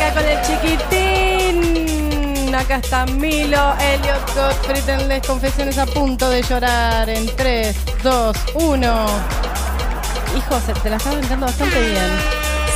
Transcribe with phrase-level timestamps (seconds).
[0.00, 2.54] acá con el chiquitín.
[2.54, 8.36] Acá está Milo, Elliot, Gottfried en Les Confesiones a punto de llorar en 3, 2,
[8.54, 9.06] 1.
[10.36, 12.10] Hijo, se te la está bancando bastante bien.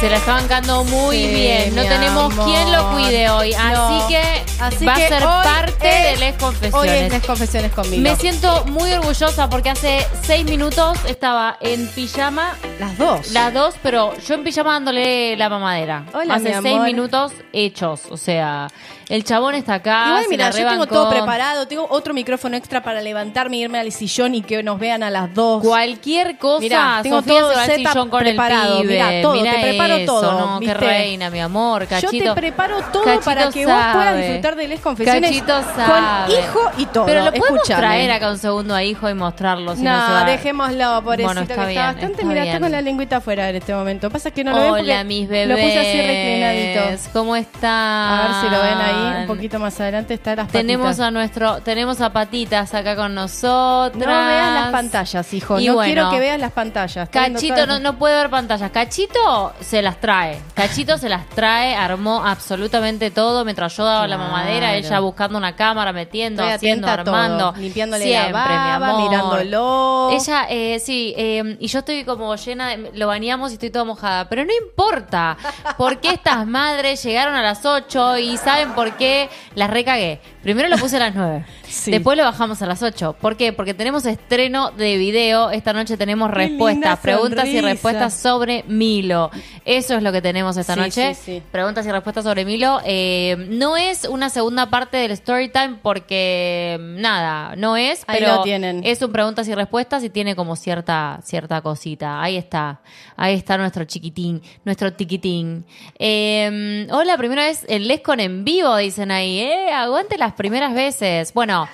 [0.00, 1.74] Se la está bancando muy Sí, bien.
[1.74, 2.46] No tenemos amor.
[2.46, 3.52] quien lo cuide hoy.
[3.54, 7.02] Así que Así va que a ser hoy parte es- de Les Hoy Confesiones.
[7.02, 8.02] es Les Confesiones con Milo.
[8.02, 13.30] Me siento muy orgullosa porque hace seis minutos estaba en pijama, Las dos.
[13.32, 16.04] las dos, pero yo en pijama dándole la mamadera.
[16.14, 18.02] Hola, hace mi seis minutos hechos.
[18.10, 18.68] O sea,
[19.08, 20.04] el chabón está acá.
[20.08, 21.66] Igual, mira, yo tengo todo preparado.
[21.66, 25.34] Tengo otro micrófono extra para levantarme, irme al sillón y que nos vean a las
[25.34, 25.62] dos.
[25.62, 28.92] Cualquier cosa, Mirá, tengo Sofía todo se va al sillón con preparado, el pibe.
[28.94, 32.12] mirá, todo, te preparo eso, todo, No, qué reina, mi amor, cachito.
[32.12, 35.74] Yo te preparo todo Cachito para que vos puedas disfrutar de Les Confesiones Cachito con
[35.86, 36.32] sabe.
[36.34, 37.06] hijo y todo.
[37.06, 39.74] Pero lo podemos traer acá un segundo a hijo y mostrarlo.
[39.76, 40.24] Si no, no, se va.
[40.24, 42.12] dejémoslo, pobrecito, Bueno, está que bien, está bastante.
[42.14, 44.10] está Mira, está con la lengüita afuera en este momento.
[44.10, 45.48] Pasa que no lo ven Hola, mis bebés.
[45.48, 47.10] lo puse así reclinadito.
[47.12, 47.70] ¿Cómo están?
[47.72, 51.06] A ver si lo ven ahí, un poquito más adelante está las Tenemos patitas.
[51.06, 53.96] a nuestro, tenemos a patitas acá con nosotros.
[53.96, 55.58] No veas las pantallas, hijo.
[55.60, 57.08] Y no bueno, quiero que veas las pantallas.
[57.08, 58.70] Cachito no, no puede ver pantallas.
[58.70, 60.38] Cachito se las trae.
[60.54, 64.30] Cachito se las trae, armó absolutamente todo mientras yo daba la Claro.
[64.38, 67.54] Mamadera, ella buscando una cámara, metiendo, Estoy haciendo, todo, armando.
[67.56, 69.10] limpiándole Siempre, la baba, mi amor.
[69.10, 70.10] mirándolo.
[70.12, 72.90] Ella, eh, sí, eh, y yo estoy como llena de.
[72.94, 74.28] Lo bañamos y estoy toda mojada.
[74.28, 75.36] Pero no importa.
[75.76, 79.28] Porque estas madres llegaron a las 8 y ¿saben por qué?
[79.54, 80.20] Las recagué.
[80.44, 81.44] Primero lo puse a las 9.
[81.74, 81.90] Sí.
[81.90, 83.16] Después lo bajamos a las 8.
[83.20, 83.52] ¿Por qué?
[83.52, 85.50] Porque tenemos estreno de video.
[85.50, 89.30] Esta noche tenemos Qué respuestas, preguntas y respuestas sobre Milo.
[89.64, 91.14] Eso es lo que tenemos esta Sí, noche.
[91.16, 91.42] sí, sí.
[91.50, 92.80] Preguntas y respuestas sobre Milo.
[92.84, 98.36] Eh, no es una segunda parte del story time porque nada, no es, Ahí pero
[98.36, 98.82] lo tienen.
[98.84, 102.22] es un preguntas y respuestas y tiene como cierta cierta cosita.
[102.22, 102.82] Ahí está,
[103.16, 105.64] ahí está nuestro chiquitín, nuestro tiquitín.
[105.98, 109.40] Eh, hola, primera vez en Lescon en vivo, dicen ahí.
[109.40, 111.32] Eh, aguante las primeras veces.
[111.34, 111.68] Bueno,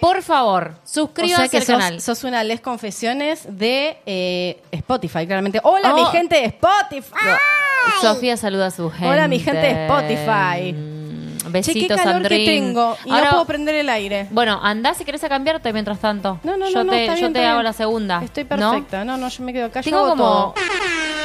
[0.00, 2.00] por favor, O suscríbanse sea que al sos, canal.
[2.00, 5.60] sos una Les Confesiones de eh, Spotify, claramente.
[5.64, 6.06] Hola, mi Oh.
[6.06, 7.14] gente de Spotify.
[8.00, 9.08] Sofía saluda a su gente.
[9.08, 10.97] Hola, mi gente de Spotify.
[11.48, 12.96] Mm, Che, Besitos, qué calor que tengo.
[13.04, 14.26] Y Ahora- no puedo prender el aire.
[14.30, 16.38] Bueno, andá si querés a cambiarte mientras tanto.
[16.42, 17.64] No, no, yo no, no, te, está yo bien, te hago bien.
[17.64, 18.20] la segunda.
[18.24, 19.04] Estoy perfecta.
[19.04, 19.82] No, no, yo me quedo acá.
[19.82, 20.54] Tengo yo hago como- todo.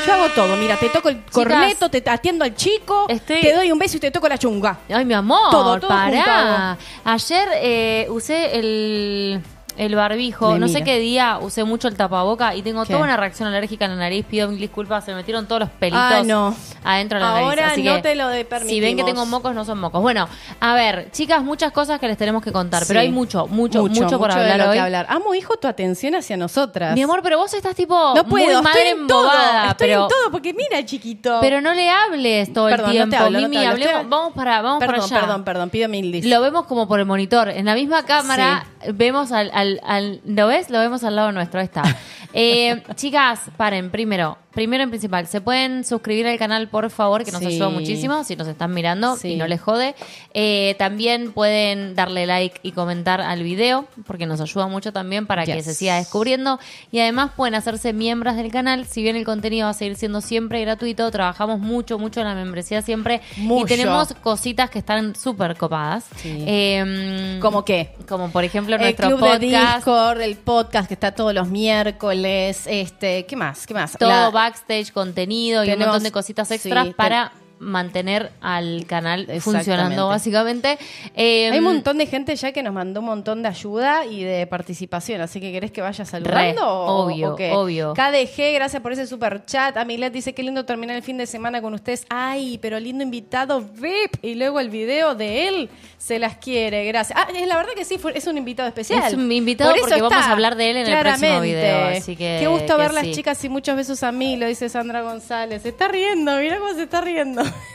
[0.06, 0.58] Yo hago todo.
[0.58, 4.00] Mira, te toco el corneto, te atiendo al chico, Estoy- te doy un beso y
[4.02, 4.80] te toco la chunga.
[4.90, 6.78] Ay, mi amor, Todo, todo pará.
[7.06, 9.42] Ayer eh, usé el,
[9.78, 10.54] el barbijo.
[10.54, 12.94] De no sé qué día usé mucho el tapaboca y tengo ¿Qué?
[12.94, 14.26] toda una reacción alérgica en la nariz.
[14.26, 16.56] Pido mil disculpas, se me metieron todos los pelitos Ah, no.
[16.84, 17.48] adentro de la nariz.
[17.50, 19.06] Ahora Así no que te lo de- Si ven que permitimos.
[19.06, 20.02] tengo mocos, no son mocos.
[20.02, 20.28] Bueno,
[20.60, 22.88] a ver, chicas, muchas cosas que les tenemos que contar, Sí.
[22.90, 24.78] pero hay mucho, mucho, mucho, por de hablar lo que hoy.
[24.78, 25.06] hablar.
[25.10, 26.94] Amo, hijo, tu atención hacia nosotras.
[26.96, 29.32] Mi amor, pero vos estás tipo no puedo, muy madre estoy en todo.
[29.32, 31.40] Estoy pero en todo, porque mira, chiquito.
[31.42, 33.70] pero no le hables todo Perdón, el no tiempo, no Mimi, hablo.
[33.72, 35.20] hablemos- Estoy- vamos para vamos perdón, para allá.
[35.20, 36.26] perdón, perdón, pido mil dis.
[36.26, 37.50] Lo vemos como por el monitor.
[37.50, 40.70] En la misma cámara vemos al, al, al- ¿Lo ves?
[40.70, 41.60] Lo vemos al lado nuestro.
[41.60, 41.84] Ahí está.
[42.36, 43.92] Eh, chicas, paren.
[43.92, 47.24] Primero, primero en principal, ¿se pueden suscribir al canal, por favor?
[47.24, 47.48] Que nos Sí.
[47.48, 49.30] ayuda muchísimo si nos están mirando Sí.
[49.30, 49.96] y no les jode.
[50.34, 55.46] Eh, también pueden darle like y comentar al video, porque nos ayuda mucho también para
[55.46, 56.60] que se siga descubriendo.
[56.92, 58.86] Y además pueden hacerse miembros del canal.
[58.86, 62.36] Si bien el contenido va a seguir siendo siempre gratuito, trabajamos mucho, mucho en la
[62.36, 63.22] membresía siempre.
[63.38, 63.66] Mucho.
[63.66, 66.06] Y tenemos cositas que están súper copadas.
[66.18, 66.44] Sí.
[66.48, 67.96] Eh, ¿Cómo qué?
[68.08, 69.76] como por ejemplo El nuestro club de podcast.
[69.78, 73.66] Discord, el podcast que está todos los miércoles, este, ¿qué más?
[73.68, 73.98] ¿Qué más?
[73.98, 78.86] Todo La- backstage, contenido y un Tenemos- montón de cositas sí, extras para mantener al
[78.88, 79.42] canal Exactamente.
[79.42, 80.78] funcionando básicamente.
[81.16, 84.24] Eh, Hay un montón de gente ya que nos mandó un montón de ayuda y
[84.24, 86.62] de participación, así que querés que vaya saludando.
[86.62, 87.52] Re, o- obvio, o qué?
[87.52, 87.94] obvio.
[87.94, 89.78] KDG, gracias por ese super chat.
[89.78, 92.06] Amilet dice qué lindo terminar el fin de semana con ustedes.
[92.10, 94.18] Ay, pero lindo invitado VIP.
[94.24, 96.86] Y luego el video de él se las quiere.
[96.86, 97.18] Gracias.
[97.18, 99.04] Ah, es la verdad que sí, fue- es un invitado especial.
[99.08, 102.16] Es un invitado Por porque vamos a hablar de él en el próximo video, así
[102.16, 105.02] que- Qué gusto que ver las chicas y muchos besos a mí, lo dice Sandra
[105.02, 105.62] González.
[105.62, 107.43] Se está riendo, mira cómo se está riendo.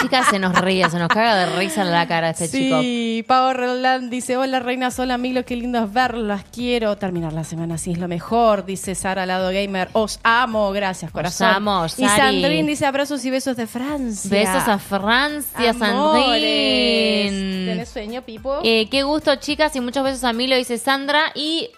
[0.00, 2.80] Chicas, se nos ríe, se nos caga de risa en la cara este chico.
[2.80, 7.44] Sí, Pau Roland dice, hola reina sola, Milo, qué lindo es verlas, quiero terminar la
[7.44, 11.48] semana así es lo mejor, dice Sara Lado Gamer, os amo, gracias corazón.
[11.48, 12.40] amo, y Sari.
[12.40, 14.30] Sandrine dice abrazos y besos de Francia.
[14.30, 17.30] Besos a Francia, Amores.
[17.30, 18.60] ¿Tenés sueño, Pipo?
[18.64, 21.32] Eh, qué gusto, chicas, y muchos besos a mí, lo dice Sandra.
[21.34, 21.70] Y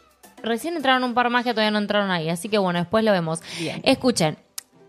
[0.42, 2.28] recién entraron un par más que todavía no entraron ahí.
[2.30, 3.40] Así que bueno, después lo vemos.
[3.58, 3.80] Bien.
[3.84, 4.43] Escuchen.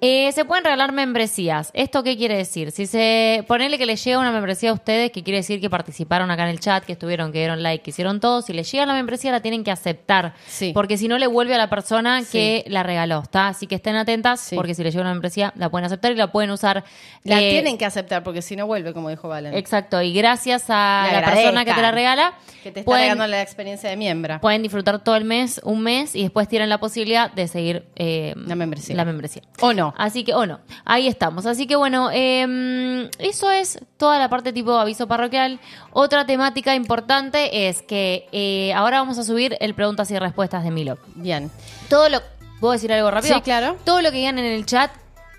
[0.08, 1.72] Eh, se pueden regalar membresías.
[1.74, 2.72] ¿Esto qué quiere decir?
[2.72, 6.30] Si se ponele que les llega una membresía a ustedes, que quiere decir que participaron
[6.30, 8.86] acá en el chat, que estuvieron, que dieron like, que hicieron todo, si les llega
[8.86, 10.34] la membresía la tienen que aceptar.
[10.46, 10.72] Sí.
[10.76, 12.28] Porque si no le vuelve a la persona Sí.
[12.32, 13.48] que la regaló, ¿está?
[13.48, 14.56] Así que estén atentas, Sí.
[14.56, 16.84] porque si les llega una membresía la pueden aceptar y la pueden usar.
[17.24, 19.56] la eh, tienen que aceptar porque si no vuelve, como dijo Valen.
[19.56, 23.28] Exacto, y gracias a la persona que te la regala, que te está pueden, regalando
[23.28, 24.40] la experiencia de miembro.
[24.40, 28.34] pueden disfrutar todo el mes, un mes, y después tienen la posibilidad de seguir eh,
[28.36, 28.96] La membresía.
[28.96, 29.42] la membresía.
[29.62, 29.95] ¿O no?
[29.98, 31.46] Así que, o no, ahí estamos.
[31.46, 35.60] Así que bueno, eh, eso es toda la parte tipo aviso parroquial.
[35.92, 40.72] Otra temática importante es que eh, ahora vamos a subir el preguntas y respuestas de
[40.72, 40.98] Milo.
[41.16, 41.50] Bien.
[41.90, 42.22] Todo lo...
[42.60, 43.36] ¿Puedo decir algo rápido?
[43.36, 43.76] Sí, claro.
[43.84, 44.92] Todo lo que digan en el chat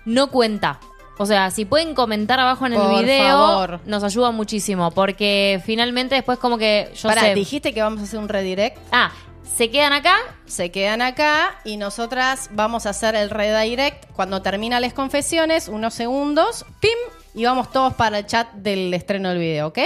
[0.05, 0.79] no cuenta.
[1.19, 3.79] O sea, si pueden comentar abajo en el Por video, favor.
[3.85, 4.91] nos ayuda muchísimo.
[4.91, 7.33] Porque finalmente después como que yo Pará, sé...
[7.33, 8.77] dijiste que vamos a hacer un redirect.
[8.91, 9.11] Ah,
[9.55, 10.17] se quedan acá.
[10.45, 15.93] se quedan acá y nosotras vamos a hacer el redirect cuando termina las confesiones, unos
[15.93, 16.97] segundos, pim,
[17.33, 19.79] y vamos todos para el chat del estreno del video, ¿ok?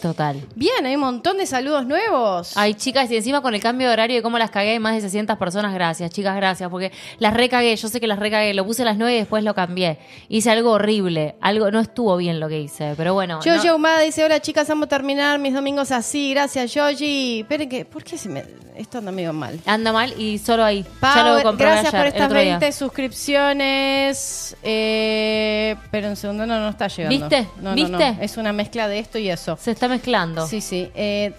[0.00, 0.40] Total.
[0.54, 2.52] Bien, hay un montón de saludos nuevos.
[2.56, 4.94] Ay, chicas, y encima con el cambio de horario y cómo las cagué, hay más
[4.94, 8.64] de 600 personas, gracias, chicas, gracias, porque las recagué, yo sé que las recagué, lo
[8.66, 9.98] puse a las 9 y después lo cambié.
[10.28, 13.40] Hice algo horrible, algo no estuvo bien lo que hice, pero bueno.
[13.44, 17.40] Joji no- Ahumada dice, hola chicas, amo terminar mis domingos así, gracias Joji.
[17.40, 18.44] Esperen que, ¿por qué se me...
[18.76, 19.58] Esto anda medio mal.
[19.64, 20.84] Anda mal y solo ahí.
[21.00, 22.58] Pau, ya lo gracias ayer, por estas otro día.
[22.58, 24.54] 20 suscripciones.
[24.62, 27.18] Eh, pero un segundo, no, no está llegando.
[27.18, 27.48] ¿Viste?
[27.56, 27.90] No, no, ¿Viste?
[28.12, 28.22] no.
[28.22, 29.56] Es una mezcla de esto y eso.
[29.60, 30.46] Se está mezclando.
[30.46, 30.90] Sí, sí.
[30.94, 31.32] Eh,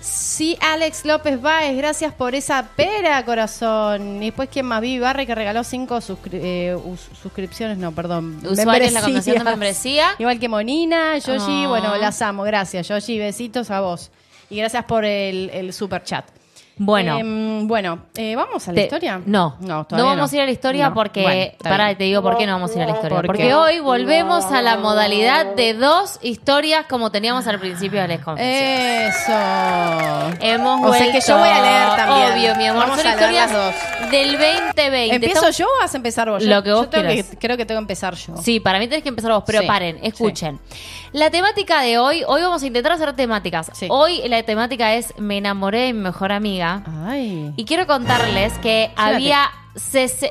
[0.00, 4.22] sí, Alex López Báez, gracias por esa pera, corazón.
[4.22, 4.80] Y después, ¿quién más?
[4.80, 8.40] Vivi Barre, que regaló cinco suscri- eh, us- suscripciones, no, perdón.
[8.46, 10.08] Usuarios la condición de membresía.
[10.18, 11.68] Igual que Monina, Yoshi, Ah.
[11.68, 14.10] bueno, las amo, gracias, Yoshi, besitos a vos.
[14.50, 16.24] Y gracias por el, el super chat.
[16.76, 17.18] Bueno.
[17.18, 19.20] Em, bueno, eh, ¿vamos a la Te- historia?
[19.24, 20.94] No, no, no, vamos a ir a la historia No.
[20.94, 21.22] porque.
[21.22, 23.16] Bueno, pará, te digo por qué no vamos a ir a la historia.
[23.18, 28.08] ¿Por Porque hoy volvemos a la modalidad de dos historias como teníamos al principio de
[28.08, 29.14] las confesiones.
[29.16, 29.32] Eso.
[30.40, 31.12] Hemos O sea vuelto.
[31.12, 32.32] que yo voy a leer también.
[32.32, 32.82] Obvio, mi amor.
[32.84, 33.50] Vamos Son a leer historias
[34.10, 35.14] del 2020.
[35.14, 36.42] ¿Empiezo Estamos- yo o vas a empezar vos?
[36.42, 38.36] Lo que vos yo tengo que- creo que tengo que empezar yo.
[38.38, 40.58] Sí, para mí tenés que empezar vos, pero Sí, paren, escuchen.
[41.12, 43.70] La temática de hoy, hoy vamos a intentar hacer temáticas.
[43.74, 43.86] Sí.
[43.88, 46.63] Hoy la temática es Me enamoré de mi mejor amiga.
[47.06, 47.52] Ay.
[47.56, 49.50] Y quiero contarles que había.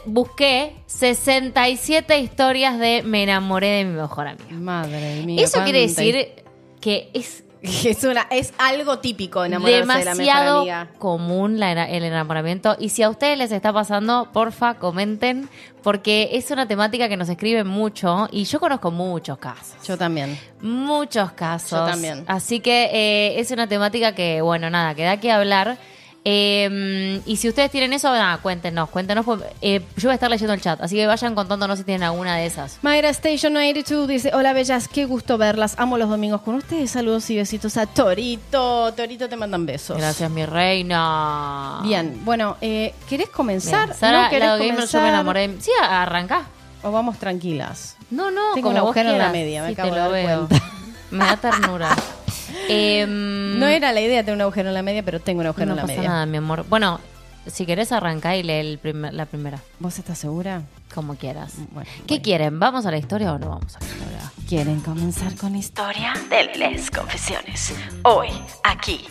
[0.05, 4.51] busqué 67 historias de Me enamoré de mi mejor amiga.
[4.51, 5.43] Madre mía.
[5.43, 6.43] Eso quiere decir
[6.79, 10.89] que es Es, una, es algo típico enamorarse de la mejor demasiado amiga.
[10.99, 12.75] común la el enamoramiento.
[12.77, 15.47] Y si a ustedes les está pasando, porfa, comenten,
[15.81, 19.75] porque es una temática que nos escriben mucho y yo conozco muchos casos.
[19.87, 20.37] Yo también.
[20.61, 21.79] Muchos casos.
[21.79, 22.25] Yo también.
[22.27, 25.77] Así que eh, es una temática que, bueno, nada, que da que hablar.
[26.25, 29.25] Eh, y si ustedes tienen eso, nada, cuéntenos, cuéntenos.
[29.25, 32.03] pues, eh, yo voy a estar leyendo el chat, así que vayan contándonos si tienen
[32.03, 32.79] alguna de esas.
[32.81, 37.29] Mayra Station 82 dice, hola bellas, qué gusto verlas, amo los domingos con ustedes, saludos
[37.29, 39.97] y besitos a Torito, Torito te mandan besos.
[39.97, 41.79] Gracias, mi reina.
[41.83, 43.87] Bien, bueno, eh, ¿querés comenzar?
[43.89, 43.99] Bien.
[43.99, 45.01] Sara, ¿No querés Gamer, yo comenzar?
[45.01, 45.55] me enamoré.
[45.59, 46.43] Sí, arranca.
[46.83, 47.95] ¿O vamos tranquilas?
[48.11, 50.11] No, no, Tengo como un agujero en la media, me Sí, acabo te de lo
[50.11, 50.47] dar veo.
[50.47, 50.65] cuenta.
[51.11, 51.95] Me da ternura.
[52.69, 55.67] Em, No era la idea tener un agujero en la media, pero tengo un agujero
[55.67, 56.09] no en la pasa media.
[56.09, 56.65] nada, mi amor.
[56.69, 56.99] Bueno,
[57.47, 60.61] si querés arrancar y lee el primer- la primera, ¿Vos estás segura?
[60.93, 61.53] como quieras.
[61.71, 62.59] Bueno, ¿Qué quieren?
[62.59, 64.31] ¿Vamos a la historia o no vamos a la historia?
[64.47, 66.13] ¿Quieren comenzar con historia?
[66.13, 67.73] Historia de Les Confesiones.
[68.03, 68.29] Hoy,
[68.63, 69.01] aquí,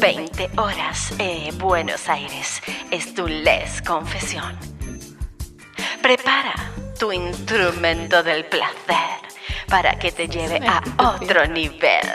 [0.00, 2.60] 20 horas, eh, Buenos Aires,
[2.90, 4.56] es tu Les Confesión.
[6.02, 6.54] Prepara
[6.98, 9.20] tu instrumento del placer
[9.68, 12.06] para que te lleve a otro nivel.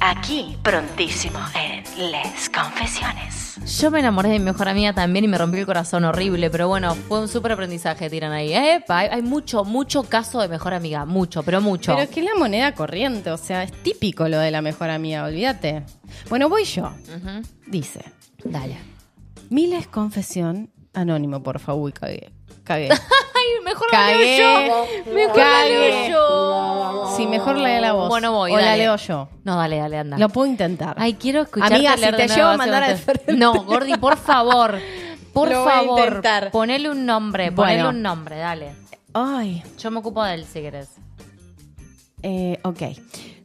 [0.00, 3.56] Aquí, prontísimo, en Les Confesiones.
[3.78, 6.66] Yo me enamoré de mi mejor amiga también y me rompió el corazón horrible, pero
[6.66, 8.52] bueno, fue un súper aprendizaje, tiran ahí.
[8.52, 11.92] Epa, hay, mucho, mucho caso de mejor amiga, mucho, pero mucho.
[11.92, 14.90] Pero es que es la moneda corriente, o sea, es típico lo de la mejor
[14.90, 15.84] amiga, olvídate.
[16.28, 16.92] Bueno, voy yo.
[17.66, 18.04] Dice,
[18.44, 18.76] Dale.
[19.50, 22.32] Miles confesión anónimo, por favor, uy, cagué.
[22.64, 22.88] Cagué.
[23.42, 25.12] Ay, mejor la leo yo.
[25.14, 27.14] Mejor la leo yo.
[27.16, 28.08] Sí, mejor la voz.
[28.08, 28.78] Bueno, voy, O la dale.
[28.84, 29.28] leo yo.
[29.44, 30.18] No, dale, dale, anda.
[30.18, 30.96] Lo puedo intentar.
[30.98, 33.32] Ay, quiero escucharte Amiga, si te llevo a mandar frente.
[33.34, 34.78] No, Gordi, por favor.
[35.32, 36.22] Por Lo a favor.
[36.50, 37.88] Ponele un nombre, ponele Bueno.
[37.90, 38.72] un nombre, dale.
[39.14, 40.88] Ay, Yo me ocupo de él si querés.
[42.22, 42.82] eh, ok.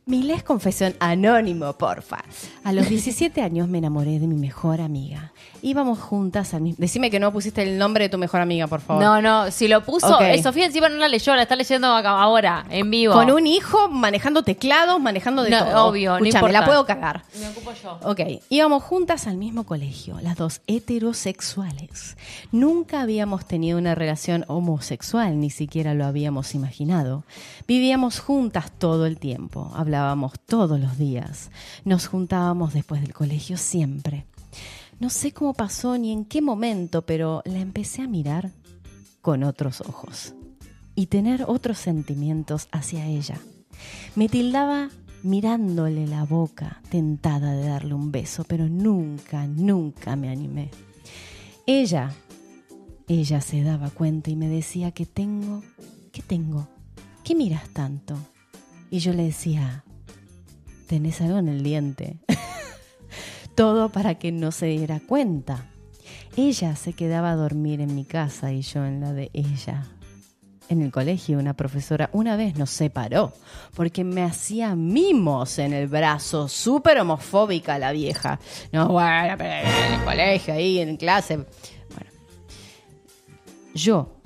[0.06, 2.24] Miles confesión anónimo, porfa.
[2.63, 5.34] A los 17 años me enamoré de mi mejor amiga.
[5.61, 6.77] Íbamos juntas al mismo...
[6.79, 9.03] Decime que no pusiste el nombre de tu mejor amiga, por favor.
[9.03, 10.21] No, no, si lo puso, Ok.
[10.21, 13.13] eh, Sofía encima no la leyó, la está leyendo ahora, en vivo.
[13.13, 15.85] Con un hijo, manejando teclados, manejando de No, todo.
[15.87, 16.65] obvio, no Escúchame, la importa.
[16.65, 17.23] puedo cagar.
[17.39, 17.99] Me ocupo yo.
[18.03, 22.17] Ok, íbamos juntas al mismo colegio, las dos heterosexuales.
[22.51, 27.23] Nunca habíamos tenido una relación homosexual, ni siquiera lo habíamos imaginado.
[27.67, 31.49] Vivíamos juntas todo el tiempo, hablábamos todos los días,
[31.85, 34.25] nos juntábamos después del colegio siempre.
[35.00, 38.51] No sé cómo pasó ni en qué momento, pero la empecé a mirar
[39.22, 40.34] con otros ojos
[40.96, 43.39] y tener otros sentimientos hacia ella.
[44.16, 44.89] Me tildaba
[45.22, 50.72] mirándole la boca, tentada de darle un beso, pero nunca, nunca me animé.
[51.68, 52.12] Ella,
[53.08, 55.62] ella se daba cuenta y me decía que tengo,
[56.12, 56.68] ¿qué tengo?
[57.24, 58.18] ¿Qué miras tanto?
[58.89, 59.84] Y yo le decía,
[60.88, 62.18] tenés algo en el diente.
[63.57, 65.65] Todo para que no se diera cuenta.
[66.35, 69.83] Ella se quedaba a dormir en mi casa y yo en la de ella.
[70.69, 73.33] En el colegio una profesora una vez nos separó
[73.75, 78.39] porque me hacía mimos en el brazo, súper homofóbica la vieja.
[78.71, 81.37] No, bueno, pero en el colegio, ahí en clase.
[81.37, 82.11] Bueno,
[83.73, 84.21] yo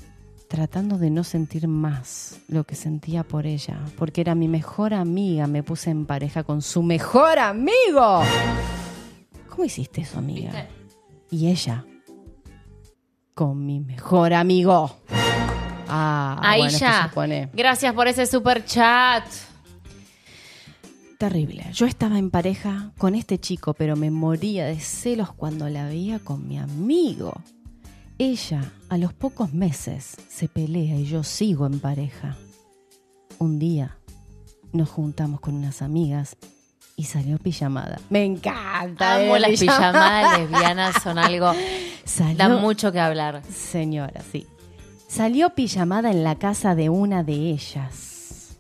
[0.50, 5.48] tratando de no sentir más lo que sentía por ella, porque era mi mejor amiga,
[5.48, 8.24] me puse en pareja con su mejor amigo.
[9.52, 10.68] ¿Cómo hiciste eso, amiga?
[11.30, 11.86] Y ella
[13.36, 14.96] con mi mejor amigo.
[15.88, 17.04] Ah, Ahí bueno, ya.
[17.04, 19.26] se pone Gracias por ese super chat.
[21.20, 21.66] terrible.
[21.74, 26.20] Yo estaba en pareja con este chico, pero me moría de celos cuando la veía
[26.20, 27.34] con mi amigo.
[28.18, 32.38] Ella, a los pocos meses, se pelea y yo sigo en pareja.
[33.38, 33.98] Un día
[34.72, 36.38] nos juntamos con unas amigas
[37.02, 38.00] y salió pijamada.
[38.12, 39.16] Me encanta.
[39.16, 39.92] Amo las pijamada.
[39.92, 41.52] pijamadas lesbianas, son algo.
[42.06, 43.42] Salió- Da mucho que hablar.
[43.52, 44.46] Señora, sí.
[45.08, 48.58] Salió pijamada en la casa de una de ellas.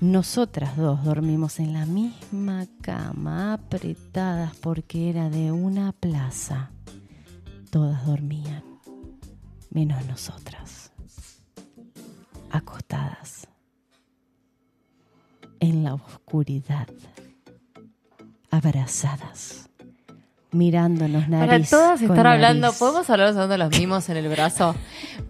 [0.00, 6.70] Nosotras dos dormimos en la misma cama, apretadas porque era de una plaza.
[7.70, 8.64] Todas dormían,
[9.70, 10.81] menos nosotras.
[15.98, 16.86] La oscuridad,
[18.50, 19.68] abrazadas,
[20.50, 22.78] mirándonos Para nariz todas con estar hablando, nariz.
[22.78, 24.74] ¿podemos hablar un segundo de los mimos en el brazo?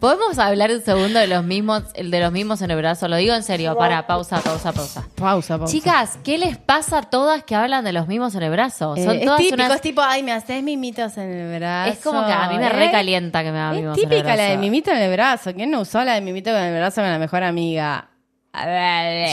[0.01, 3.07] ¿Podemos hablar un segundo de los mismos, el de los mismos en el brazo?
[3.07, 5.07] Lo digo en serio, para, pausa, pausa, pausa.
[5.15, 5.73] Pausa, pausa.
[5.73, 8.97] Chicas, ¿qué les pasa a todas que hablan de los mismos en el brazo?
[8.97, 11.93] Eh, Son es todas típico, unas- es tipo, ay, me haces mimitos en el brazo.
[11.93, 12.71] Es como que a mí me ¿eh?
[12.71, 14.61] recalienta que me hagan Es mimos en el típica la de brazo.
[14.61, 15.55] mimito en el brazo.
[15.55, 18.09] ¿Quién no usó la de mimito en el brazo con la mejor amiga?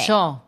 [0.07, 0.43] Yo.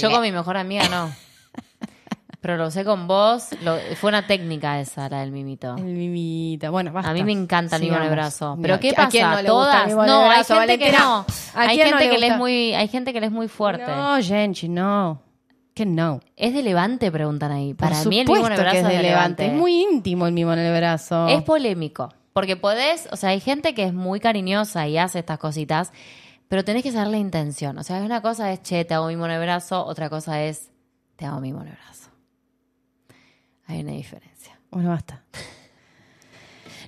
[0.00, 1.10] Yo con mi mejor amiga no.
[2.40, 3.48] Pero lo sé con vos.
[3.62, 5.74] lo- fue una técnica esa, la del mimito.
[5.76, 6.70] El mimito.
[6.70, 7.10] Bueno, basta.
[7.10, 8.56] A mí me encanta el mimo en el brazo.
[8.62, 9.08] Pero ¿qué ¿a pasa?
[9.08, 9.86] quién no le gusta el Todas.
[9.88, 11.26] mimo no, hay brazo, gente que no.
[11.54, 13.32] ¿A Hay quién no gente le que le es muy, hay gente que le es
[13.32, 13.84] muy fuerte.
[13.90, 15.20] No, Genchi, no.
[15.74, 16.20] Que no.
[16.36, 17.74] Es de levante, preguntan ahí.
[17.74, 19.46] Por Para mí el mimo en el supuesto brazo que es de levante.
[19.46, 21.26] Es muy íntimo el mimo en el brazo.
[21.28, 22.14] Es polémico.
[22.32, 25.90] Porque podés, o sea, hay gente que es muy cariñosa y hace estas cositas,
[26.48, 27.78] pero tenés que saber la intención.
[27.78, 30.70] O sea, una cosa es, che, te hago mimo en el brazo, otra cosa es,
[31.16, 32.10] te hago mimo en el brazo.
[33.66, 34.58] Hay una diferencia.
[34.70, 35.24] Bueno, basta.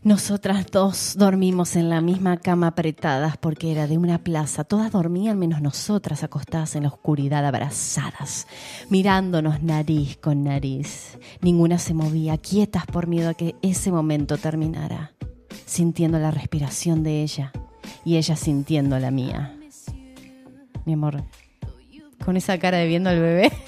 [0.04, 4.62] Nosotras dos dormimos en la misma cama apretadas porque era de una plaza.
[4.62, 8.46] Todas dormían menos nosotras acostadas en la oscuridad, abrazadas,
[8.90, 11.18] mirándonos nariz con nariz.
[11.40, 15.14] Ninguna se movía, quietas por miedo a que ese momento terminara,
[15.66, 17.52] sintiendo la respiración de ella
[18.04, 19.54] y ella sintiendo la mía.
[20.84, 21.22] Mi amor,
[22.24, 23.52] con esa cara de viendo al bebé.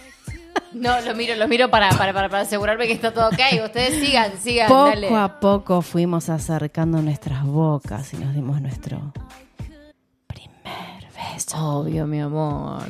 [0.73, 3.65] No, lo miro, lo miro para, para, para, para asegurarme que está todo ok.
[3.65, 5.09] Ustedes sigan, sigan, Poco dale.
[5.17, 9.13] a poco fuimos acercando nuestras bocas y nos dimos nuestro
[10.29, 11.57] primer beso.
[11.81, 12.85] Obvio, mi amor.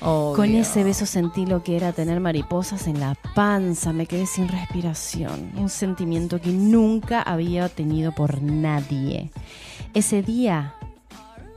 [0.00, 0.34] Obvio.
[0.34, 4.48] Con ese beso sentí lo que era tener mariposas en la panza, me quedé sin
[4.48, 9.30] respiración, un sentimiento que nunca había tenido por nadie.
[9.92, 10.74] Ese día,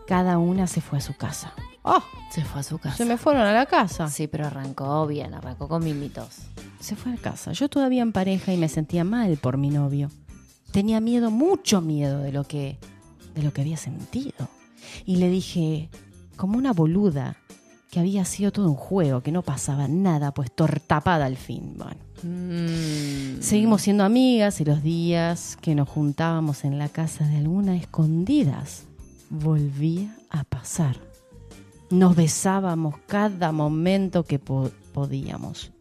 [0.09, 1.53] cada una se fue a su casa.
[1.83, 2.01] Oh,
[2.31, 2.97] Se fue a su casa.
[2.97, 4.07] se me fueron a la casa.
[4.09, 6.29] Sí, pero arrancó bien, arrancó con mimitos.
[6.79, 7.51] Se fue a casa.
[7.51, 10.09] Yo todavía en pareja y me sentía mal por mi novio.
[10.71, 12.79] Tenía miedo, mucho miedo de lo que,
[13.35, 14.49] de lo que había sentido.
[15.05, 15.89] Y le dije,
[16.37, 17.37] como una boluda,
[17.91, 21.75] que había sido todo un juego, que no pasaba nada, pues tortapada al fin.
[21.77, 23.41] Bueno, Mm.
[23.41, 28.83] seguimos siendo amigas y los días que nos juntábamos en la casa de alguna escondidas
[29.29, 30.97] volvía a pasar.
[31.89, 35.71] Nos besábamos cada momento que po- podíamos.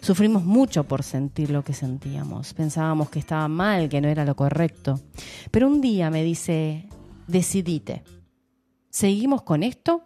[0.00, 2.52] Sufrimos mucho por sentir lo que sentíamos.
[2.54, 5.00] Pensábamos que estaba mal, que no era lo correcto.
[5.50, 6.88] Pero un día me dice,
[7.26, 8.02] decidite,
[8.90, 10.02] ¿seguimos con esto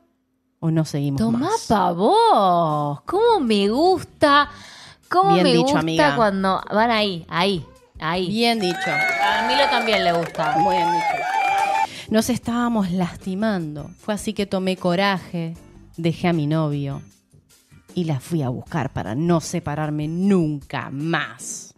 [0.61, 1.67] o no seguimos Tomá más?
[1.69, 3.01] pa' vos.
[3.03, 4.49] ¿Cómo me gusta?
[5.09, 6.17] ¿Cómo Bien me dicho, gusta amiga.
[6.17, 7.65] cuando van ahí, ahí,
[7.99, 8.29] ahí?
[8.29, 8.77] Bien dicho.
[8.89, 10.57] A Milo también le gusta.
[10.59, 11.23] Muy bien dicho.
[12.13, 13.89] Nos estábamos lastimando.
[13.97, 15.57] Fue así que tomé coraje,
[15.97, 17.01] dejé a mi novio
[17.95, 21.73] y la fui a buscar para no separarme nunca más.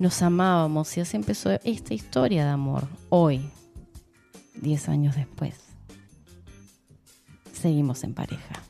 [0.00, 2.88] Nos amábamos y así empezó esta historia de amor.
[3.10, 3.48] Hoy,
[4.56, 5.54] 10 años después,
[7.52, 8.60] seguimos en pareja.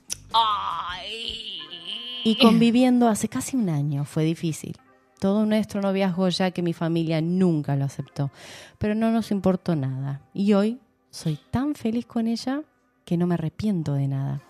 [2.25, 4.77] Y conviviendo hace casi un año fue difícil.
[5.23, 8.33] Todo nuestro noviazgo ya que mi familia nunca lo aceptó.
[8.79, 10.21] Pero no nos importó nada.
[10.35, 12.63] Y hoy soy tan feliz con ella
[13.05, 14.43] que no me arrepiento de nada.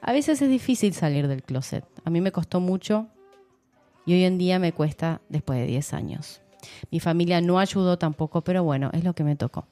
[0.00, 1.84] A veces es difícil salir del closet.
[2.02, 3.08] A mí me costó mucho
[4.06, 6.40] y hoy en día me cuesta después de 10 años.
[6.90, 9.66] Mi familia no ayudó tampoco, pero bueno, es lo que me tocó.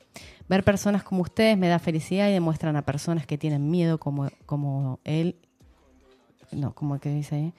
[0.46, 4.28] Ver personas como ustedes me da felicidad y demuestran a personas que tienen miedo como,
[4.44, 5.36] como él.
[6.54, 7.52] No, como que dice ahí.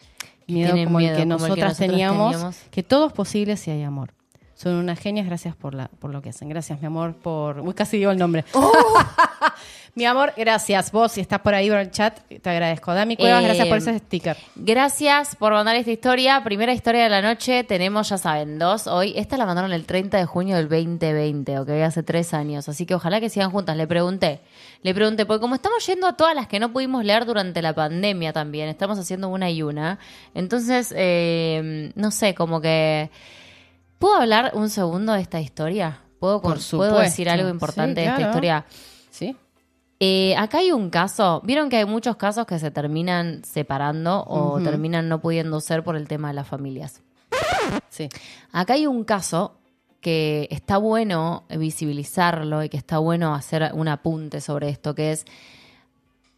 [0.48, 2.58] Miedo como, miedo el que como el que nosotras nosotros teníamos, teníamos.
[2.72, 4.15] que todo es posible si hay amor.
[4.56, 6.48] Son unas genias, gracias por, la, por lo que hacen.
[6.48, 7.60] Gracias, mi amor, por...
[7.60, 8.46] Uy, casi digo el nombre.
[9.96, 10.94] mi amor, gracias.
[10.94, 12.94] Vos, si estás por ahí por el chat, te agradezco.
[12.94, 14.38] Dami Cuevas, Eh, gracias por ese sticker.
[14.56, 16.42] Gracias por mandar esta historia.
[16.42, 17.66] Primera historia de la noche.
[17.66, 19.12] Tenemos, ya saben, dos hoy.
[19.18, 22.70] Esta la mandaron el 30 de junio del 2020, ok, hace tres años.
[22.70, 23.76] Así que ojalá que sigan juntas.
[23.76, 24.40] Le pregunté,
[24.84, 27.76] le pregunté, porque como estamos yendo a todas las que no pudimos leer durante la
[27.76, 30.00] pandemia también, estamos haciendo una y una.
[30.34, 33.10] Entonces, eh, no sé, como que.
[34.00, 36.02] ¿Puedo hablar un segundo de esta historia?
[36.20, 37.00] ¿Puedo, Por ¿puedo supuesto.
[37.00, 38.66] decir algo importante Sí, de esta historia?
[39.12, 39.36] ¿Sí?
[40.00, 44.60] Eh, acá hay un caso, vieron que hay muchos casos que se terminan separando o
[44.62, 47.02] terminan no pudiendo ser por el tema de las familias.
[47.90, 48.10] Sí.
[48.52, 49.58] Acá hay un caso
[50.02, 55.26] que está bueno visibilizarlo y que está bueno hacer un apunte sobre esto, que es,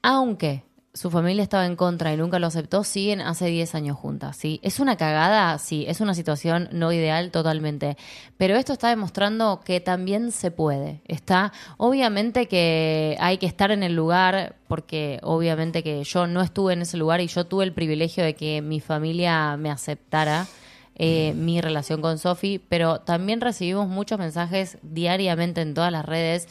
[0.03, 0.63] aunque
[0.97, 4.59] su familia estaba en contra y nunca lo aceptó, siguen hace 10 años juntas, ¿sí?
[4.63, 5.57] ¿Es una cagada?
[5.59, 7.95] Sí, es una situación no ideal totalmente,
[8.37, 11.01] pero esto está demostrando que también se puede.
[11.07, 16.73] Está, obviamente que hay que estar en el lugar, porque obviamente que yo no estuve
[16.73, 20.47] en ese lugar y yo tuve el privilegio de que mi familia me aceptara
[20.95, 26.47] eh, mi relación con Sofi, pero también recibimos muchos mensajes diariamente en todas las redes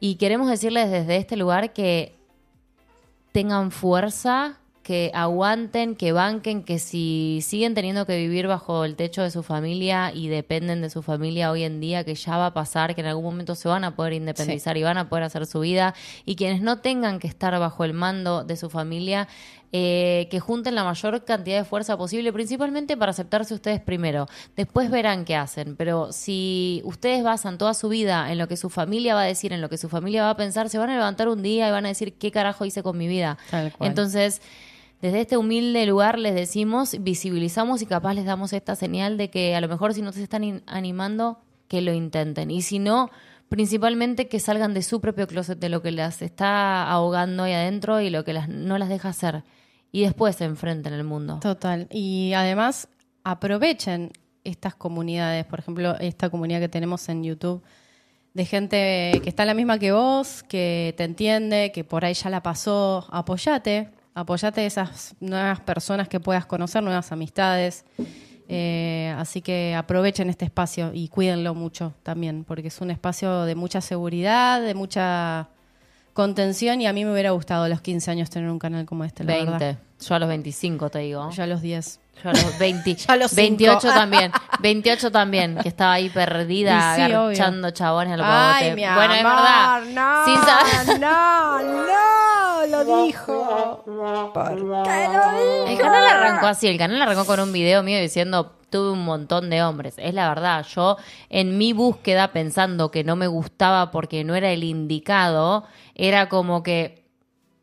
[0.00, 2.19] y queremos decirles desde este lugar que
[3.32, 9.22] tengan fuerza, que aguanten, que banquen, que si siguen teniendo que vivir bajo el techo
[9.22, 12.54] de su familia y dependen de su familia hoy en día, que ya va a
[12.54, 15.46] pasar, que en algún momento se van a poder independizar y van a poder hacer
[15.46, 19.28] su vida, y quienes no tengan que estar bajo el mando de su familia,
[19.72, 24.26] eh, que junten la mayor cantidad de fuerza posible, principalmente para aceptarse ustedes primero.
[24.56, 28.68] Después verán qué hacen, pero si ustedes basan toda su vida en lo que su
[28.68, 30.94] familia va a decir, en lo que su familia va a pensar, se van a
[30.94, 33.38] levantar un día y van a decir qué carajo hice con mi vida.
[33.78, 34.42] Entonces,
[35.00, 39.54] desde este humilde lugar les decimos, visibilizamos y capaz les damos esta señal de que
[39.54, 42.50] a lo mejor si no se están animando, que lo intenten.
[42.50, 43.10] Y si no,
[43.48, 48.00] principalmente que salgan de su propio closet, de lo que las está ahogando ahí adentro
[48.00, 49.44] y lo que las, no las deja hacer.
[49.92, 51.40] Y después se enfrenten al mundo.
[51.40, 51.88] Total.
[51.90, 52.88] Y además
[53.24, 54.12] aprovechen
[54.44, 57.62] estas comunidades, por ejemplo, esta comunidad que tenemos en YouTube,
[58.34, 62.30] de gente que está la misma que vos, que te entiende, que por ahí ya
[62.30, 63.06] la pasó.
[63.10, 67.84] Apoyate, apoyate esas nuevas personas que puedas conocer, nuevas amistades.
[68.48, 73.54] Eh, así que aprovechen este espacio y cuídenlo mucho también, porque es un espacio de
[73.54, 75.48] mucha seguridad, de mucha
[76.20, 79.04] contención y a mí me hubiera gustado a los 15 años tener un canal como
[79.04, 79.50] este, la 20.
[79.52, 79.76] verdad.
[80.06, 81.30] Yo a los 25 te digo.
[81.34, 82.00] Ya a los 10.
[82.22, 82.94] Yo a los 20.
[82.96, 83.94] Ya a los 28 cinco.
[83.94, 84.32] también.
[84.60, 88.76] 28 también, que estaba ahí perdida, sí, agarchando chabones al Ay, bote.
[88.76, 89.80] mi Bueno, es verdad.
[89.94, 93.04] No, Sin saber- no, no.
[93.06, 93.82] dijo?
[94.34, 95.66] ¿Por qué lo dijo?
[95.68, 99.50] El canal arrancó así, el canal arrancó con un video mío diciendo tuve un montón
[99.50, 99.94] de hombres.
[99.98, 100.96] Es la verdad, yo
[101.28, 106.62] en mi búsqueda pensando que no me gustaba porque no era el indicado, era como
[106.62, 107.04] que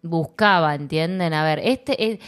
[0.02, 1.34] buscaba, ¿entienden?
[1.34, 2.20] A ver, este es...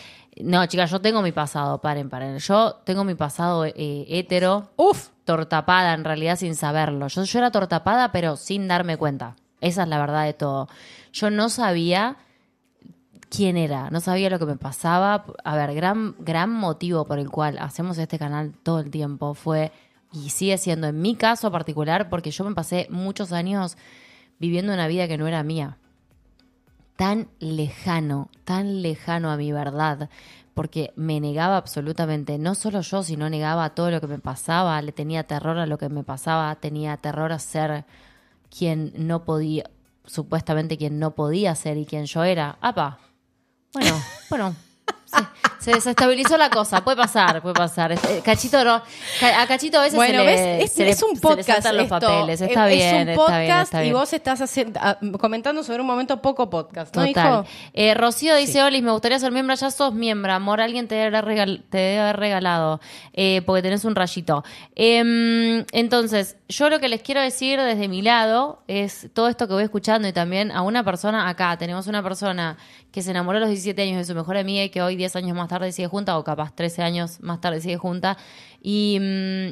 [0.42, 2.38] No, chicas, yo tengo mi pasado, paren, paren.
[2.40, 4.70] Yo tengo mi pasado eh, hétero.
[4.78, 5.10] Uf.
[5.26, 7.08] Tortapada, en realidad, sin saberlo.
[7.08, 9.36] Yo, yo era tortapada, pero sin darme cuenta.
[9.62, 10.70] Esa es la verdad de todo.
[11.12, 12.18] Yo no sabía
[13.30, 15.26] quién era, no sabía lo que me pasaba.
[15.44, 19.72] A ver, gran, gran motivo por el cual hacemos este canal todo el tiempo fue,
[20.12, 23.78] y sigue siendo en mi caso particular, porque yo me pasé muchos años
[24.40, 25.78] viviendo una vida que no era mía.
[26.96, 30.10] Tan lejano, tan lejano a mi verdad,
[30.54, 34.92] porque me negaba absolutamente, no solo yo, sino negaba todo lo que me pasaba, le
[34.92, 37.86] tenía terror a lo que me pasaba, tenía terror a ser
[38.50, 39.70] quien no podía,
[40.06, 42.58] supuestamente quien no podía ser y quien yo era.
[42.60, 42.98] ¡Apa!
[43.74, 44.56] Bueno, bueno.
[45.60, 47.92] Se, se desestabilizó la cosa, puede pasar, puede pasar.
[47.92, 51.16] Eh, Cachito no, a Cachito a veces Bueno, se le, es, se es un se
[51.16, 53.94] le podcast los papeles, está Es- bien, es un está podcast bien, está y bien.
[53.94, 57.28] vos estás haciendo, ah, comentando sobre un momento poco podcast, ¿no, Total.
[57.28, 57.46] hijo?
[57.74, 59.56] Eh, Rocío dice, Olis, me gustaría ser miembro.
[59.56, 60.62] Ya sos miembro, amor.
[60.62, 62.80] Alguien te debe haber, regal- te debe haber regalado
[63.14, 64.44] eh, porque tenés un rayito.
[64.76, 69.54] Em, entonces, yo lo que les quiero decir desde mi lado es todo esto que
[69.54, 71.58] voy escuchando y también a una persona acá.
[71.58, 72.58] Tenemos una persona
[72.92, 75.16] que se enamoró a los 17 años de su mejor amiga y que hoy 10
[75.18, 78.18] años más tarde sigue junta o capaz 13 años más tarde sigue junta.
[78.62, 79.50] Y mm,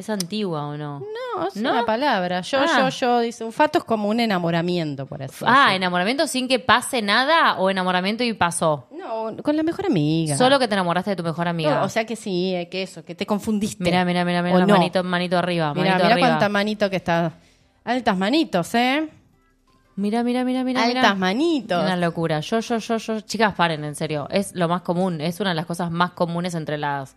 [0.00, 1.70] es antigua o no No, es ¿No?
[1.72, 2.40] una palabra.
[2.42, 2.80] Yo, Ah.
[2.80, 3.20] yo, yo.
[3.20, 7.56] Dice, un fato es como un enamoramiento, por así Ah, enamoramiento sin que pase nada
[7.58, 8.88] o enamoramiento y pasó.
[8.90, 10.36] No, con la mejor amiga.
[10.36, 11.80] Solo que te enamoraste de tu mejor amiga.
[11.80, 13.82] No, o sea que sí, eh, que eso, que te confundiste.
[13.84, 14.74] mira, mira, mira, mira, ¿O las no?
[14.74, 17.32] manito, manito arriba, Mira, mira cuánta manito que está.
[17.84, 19.08] Altas manitos, ¿eh?
[19.96, 21.82] Mira, mira, mira, mira, Altas manitos.
[21.82, 22.40] Una locura.
[22.40, 24.28] Yo, yo, yo, yo, chicas, paren, en serio.
[24.30, 27.16] Es lo más común, es una de las cosas más comunes entre las.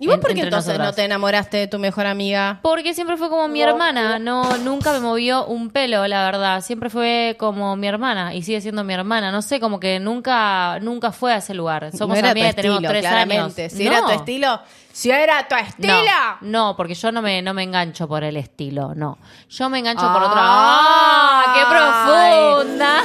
[0.00, 0.88] ¿Y vos en- por qué entonces nosotras.
[0.88, 2.58] no te enamoraste de tu mejor amiga?
[2.62, 6.62] Porque siempre fue como mi hermana, no, nunca me movió un pelo, la verdad.
[6.62, 9.30] Siempre fue como mi hermana y sigue siendo mi hermana.
[9.30, 11.90] No sé, como que nunca, nunca fue a ese lugar.
[11.96, 13.62] Somos no era amigas tenemos tres claramente.
[13.62, 13.72] años.
[13.74, 13.90] Si No.
[13.92, 14.60] era tu estilo,
[14.92, 15.92] si era tu estilo.
[15.94, 19.18] No, no, porque yo no me, no me engancho por el estilo, no.
[19.50, 20.40] Yo me engancho por otra.
[20.42, 21.44] ¡Ah!
[21.46, 21.54] ¡Ah!
[21.54, 22.16] ¡Qué
[22.56, 23.00] profunda!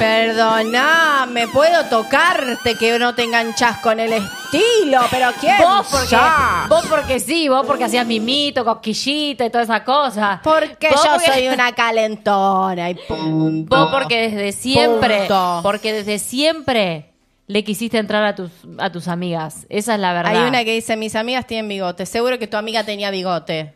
[1.36, 6.68] Perdoname, puedo tocarte que no te enganchás con el estilo, pero ¿quién Vos porque, sos?
[6.68, 10.40] vos porque sí, vos porque hacías mimito, cosquillita y toda esa cosa.
[10.42, 13.76] Porque Vos yo porque- soy una calentona y punto.
[13.76, 15.60] Vos porque desde siempre, Punto.
[15.62, 17.12] porque desde siempre
[17.46, 19.66] le quisiste entrar a tus, a tus amigas.
[19.68, 20.34] Esa es la verdad.
[20.36, 22.06] Hay una que dice, mis amigas tienen bigote.
[22.06, 23.74] Seguro que tu amiga tenía bigote.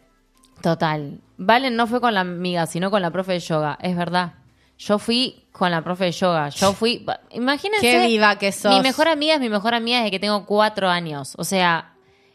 [0.63, 1.21] Total.
[1.37, 3.79] Valen no fue con la amiga, sino con la profe de yoga.
[3.81, 4.35] Es verdad.
[4.79, 6.49] Yo fui con la profe de yoga.
[6.51, 7.05] Yo fui.
[7.31, 7.81] Imagínense.
[7.81, 8.75] Qué viva que sos.
[8.75, 11.35] Mi mejor amiga es mi mejor amiga desde que tengo cuatro años.
[11.39, 11.95] O sea,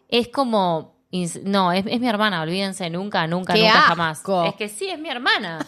[0.10, 0.95] es como.
[1.44, 3.88] No, es, es mi hermana, olvídense, nunca, nunca, Qué nunca asco.
[3.88, 4.24] jamás.
[4.50, 5.66] Es que sí, es mi hermana.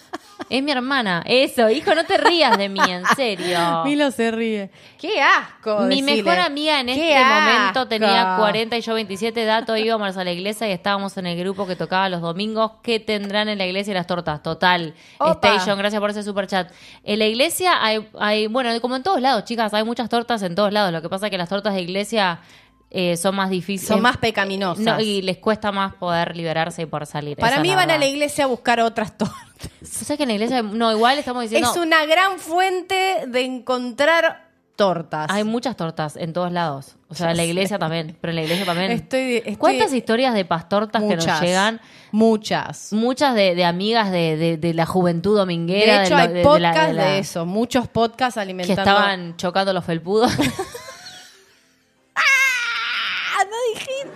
[0.50, 1.24] Es mi hermana.
[1.26, 3.60] Eso, hijo, no te rías de mí, en serio.
[3.86, 4.70] Milo se ríe.
[5.00, 5.82] Qué asco.
[5.82, 10.24] Mi mejor amiga en Qué este momento tenía 40 y yo 27 datos, íbamos a
[10.24, 12.74] la iglesia y estábamos en el grupo que tocaba los domingos.
[12.82, 14.42] ¿Qué tendrán en la iglesia las tortas?
[14.42, 14.94] Total.
[15.18, 15.56] Opa.
[15.56, 16.72] Station, gracias por ese super chat.
[17.04, 20.56] En la iglesia hay, hay, bueno, como en todos lados, chicas, hay muchas tortas en
[20.56, 20.92] todos lados.
[20.92, 22.40] Lo que pasa es que las tortas de iglesia
[22.90, 23.88] eh, son más difíciles.
[23.90, 24.84] Son más pecaminosas.
[24.84, 27.38] No, y les cuesta más poder liberarse y poder salir.
[27.38, 29.38] Para Esa mí van a la iglesia a buscar otras tortas.
[29.82, 31.70] ¿Sabes que en la iglesia, no, igual estamos diciendo...
[31.72, 35.26] Es una gran fuente de encontrar tortas.
[35.32, 36.96] Hay muchas tortas en todos lados.
[37.10, 38.92] O sea, en la iglesia también, pero en la iglesia también.
[38.92, 41.82] Estoy- estoy- ¿Cuántas historias de pastortas que nos llegan?
[42.12, 42.94] Muchas.
[42.94, 46.00] Muchas de, de amigas de, de- de la juventud dominguera.
[46.02, 47.46] De hecho, hay de podcasts la- de, la- eso.
[47.48, 48.82] Muchos podcasts Que alimentando.
[48.82, 50.32] estaban chocando los felpudos.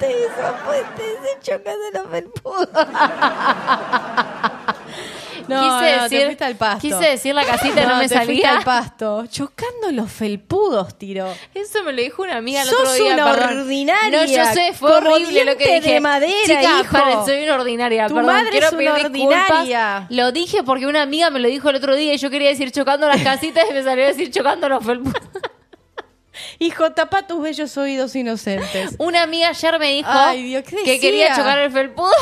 [0.08, 1.04] dijiste eso, fuente.
[1.24, 2.70] Se chocan de los felpudos.
[5.48, 6.82] No, quise no, te decir, fuiste al pasto.
[6.82, 8.58] Quise decir la casita y no, me te fuiste salía.
[8.60, 9.26] al pasto.
[9.28, 11.28] Chocando los felpudos, tiró.
[11.54, 13.14] Eso me lo dijo una amiga el Sos otro día.
[13.16, 13.60] una perdón.
[13.62, 15.94] ordinaria, No, yo sé, fue horrible lo que dije.
[15.96, 16.92] de madera, Chica, hijo.
[16.92, 18.08] paren, soy una ordinaria.
[18.08, 19.50] Tu perdón, madre quiero es una pedir disculpas.
[19.50, 20.08] ordinaria.
[20.10, 22.72] Lo dije porque una amiga me lo dijo el otro día y yo quería decir
[22.72, 25.16] chocando las casitas y me salió a decir chocando los felpudos.
[26.60, 28.96] Hijo, tapa tus bellos oídos inocentes.
[29.00, 32.12] Una amiga ayer me dijo Ay, Dios, ¿qué que quería chocar el felpudo.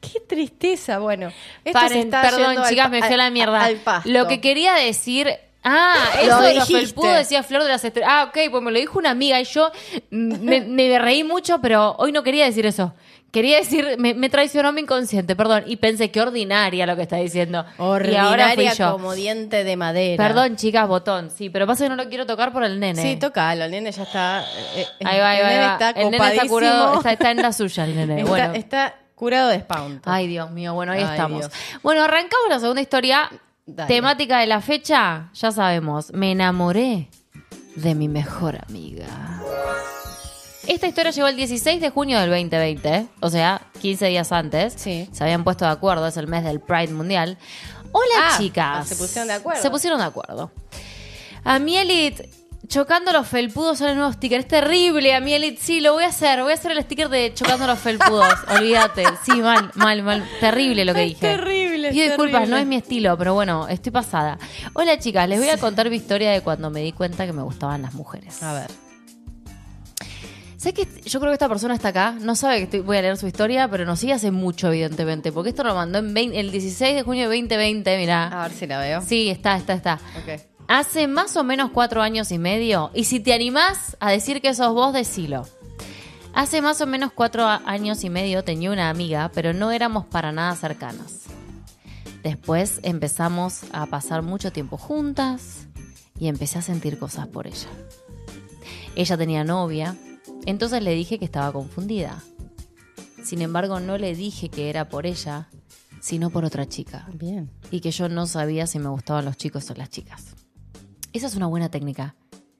[0.00, 0.98] Qué tristeza.
[0.98, 1.28] Bueno,
[1.64, 3.64] esto se Paren, está perdón, al chicas, me fui a la mierda.
[3.64, 4.10] al pasto.
[4.10, 5.32] Lo que quería decir.
[5.64, 8.10] Ah, Lo eso de los felpudos decía Flor de las Estrellas.
[8.12, 9.70] Ah, ok, pues me lo dijo una amiga y yo
[10.10, 12.92] me, me reí mucho, pero hoy no quería decir eso.
[13.32, 15.64] Quería decir, me, me traicionó mi inconsciente, perdón.
[15.66, 17.64] Y pensé, qué ordinaria lo que está diciendo.
[17.78, 18.92] y ahora fui Ordinaria yo.
[18.92, 20.22] como diente de madera.
[20.22, 21.30] Perdón, chicas, botón.
[21.30, 23.00] Sí, pero pasa que no lo quiero tocar por el nene.
[23.02, 23.64] Sí, tocalo.
[23.64, 24.42] El nene ya está.
[24.42, 25.72] eh, eh, Ahí va, ahí el va, nene va.
[25.72, 28.18] está el nene está curado, está, está en la suya el nene.
[28.20, 28.52] Está- bueno.
[28.54, 30.10] está curado de espanto.
[30.10, 31.40] Ay, Dios mío, bueno, ahí Ay, estamos.
[31.40, 31.52] Dios.
[31.82, 33.30] Bueno, arrancamos la segunda historia.
[33.64, 33.88] Dale.
[33.88, 36.12] Temática de la fecha, ya sabemos.
[36.12, 37.08] Me enamoré
[37.76, 39.06] de mi mejor amiga.
[40.66, 43.06] Esta historia llegó el 16 de junio del 2020, ¿eh?
[43.20, 44.74] o sea, 15 días antes.
[44.76, 45.08] Sí.
[45.12, 47.36] Se habían puesto de acuerdo, es el mes del Pride Mundial.
[47.90, 48.88] Hola, Ah, chicas.
[48.88, 49.60] se pusieron de acuerdo.
[49.60, 50.52] Se pusieron de acuerdo.
[51.44, 52.22] A Mielit,
[52.68, 54.38] chocando los felpudos son el nuevo sticker.
[54.40, 55.58] Es terrible, a Mielit.
[55.58, 56.40] Sí, lo voy a hacer.
[56.42, 58.32] Voy a hacer el sticker de chocando los felpudos.
[58.56, 59.04] Olvídate.
[59.24, 60.24] Sí, mal, mal, mal.
[60.40, 61.20] Terrible lo que Es dije.
[61.20, 62.50] terrible, Pido disculpas, terrible.
[62.50, 64.38] no es mi estilo, pero bueno, estoy pasada.
[64.74, 65.28] Hola, chicas.
[65.28, 67.94] Les voy a contar mi historia de cuando me di cuenta que me gustaban las
[67.94, 68.40] mujeres.
[68.44, 68.70] A ver.
[70.62, 73.02] ¿Sabes que Yo creo que esta persona está acá, no sabe que estoy- voy a
[73.02, 76.38] leer su historia, pero nos sigue hace mucho, evidentemente, porque esto lo mandó en 20
[76.38, 78.28] el 16 de junio de 2020, mirá.
[78.28, 79.00] A ver si la veo.
[79.00, 79.94] Sí, está, está, está.
[80.22, 80.40] Ok.
[80.68, 84.54] Hace más o menos cuatro años y medio, y si te animás a decir que
[84.54, 85.46] sos vos, decilo.
[86.32, 90.30] Hace más o menos cuatro años y medio tenía una amiga, pero no éramos para
[90.30, 91.22] nada cercanas.
[92.22, 95.66] Después empezamos a pasar mucho tiempo juntas
[96.18, 97.68] y empecé a sentir cosas por ella.
[98.94, 99.96] Ella tenía novia,
[100.46, 102.22] entonces le dije que estaba confundida.
[103.22, 105.48] Sin embargo, no le dije que era por ella,
[106.00, 107.50] sino por otra chica Bien.
[107.70, 110.34] y que yo no sabía si me gustaban los chicos o las chicas.
[111.12, 112.16] Esa es una buena técnica,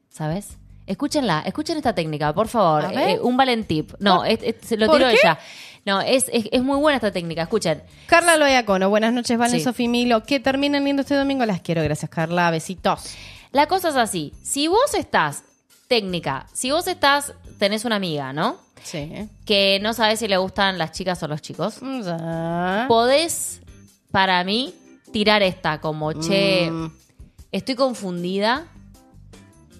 [0.08, 0.58] ¿sabes?
[0.86, 2.92] Escúchenla, escuchen esta técnica, por favor.
[2.92, 3.92] Eh, un valentip.
[3.98, 5.16] No, es- es- se lo ¿Por tiro qué?
[5.22, 5.38] ella.
[5.84, 6.26] No, es,
[6.62, 7.82] muy buena esta técnica, escuchen.
[8.06, 9.88] Carla Loyacono, buenas noches, Valen Sí.
[9.88, 10.22] Milo.
[10.22, 11.44] Que terminen lindo este domingo.
[11.44, 12.50] Las quiero, gracias, Carla.
[12.52, 13.14] Besitos.
[13.50, 15.42] La cosa es así, si vos estás,
[15.92, 18.56] técnica, si vos estás, tenés una amiga, ¿no?
[18.82, 19.28] Sí.
[19.44, 21.80] Que no sabes si le gustan las chicas o los chicos.
[22.02, 22.86] Ya.
[22.88, 23.60] Podés,
[24.10, 24.72] para mí,
[25.12, 26.90] tirar esta como, che, Mm,
[27.52, 28.68] estoy confundida.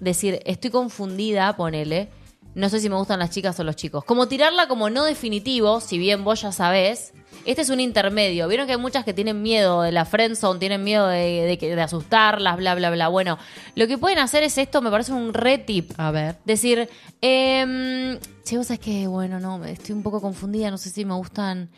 [0.00, 2.10] Decir, estoy confundida, ponele.
[2.54, 4.04] No sé si me gustan las chicas o los chicos.
[4.04, 7.14] Como tirarla como no definitivo, si bien vos ya sabés.
[7.44, 8.46] Este es un intermedio.
[8.48, 11.82] Vieron que hay muchas que tienen miedo de la friendzone, tienen miedo de, de de
[11.82, 13.08] asustarlas, bla, bla, bla.
[13.08, 13.38] Bueno,
[13.74, 15.92] lo que pueden hacer es esto, me parece un re tip.
[15.98, 16.36] A ver.
[16.44, 16.88] Decir,
[17.20, 21.14] eh, che, vos sabés que, bueno, no, estoy un poco confundida, no sé si me
[21.14, 21.68] gustan.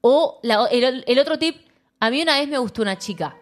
[0.00, 1.56] O la- el, el otro tip,
[2.00, 3.34] a mí una vez me gustó una chica.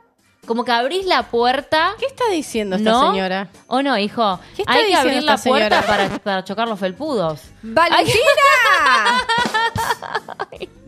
[0.46, 1.94] Como que abrís la puerta.
[2.00, 3.12] ¿Qué está diciendo esta ¿No?
[3.12, 3.48] señora?
[3.68, 4.40] ¿O no, hijo?
[4.56, 7.42] ¿Qué está Hay que abrir la puerta para, para chocar los felpudos.
[7.62, 8.12] ¡Valentina!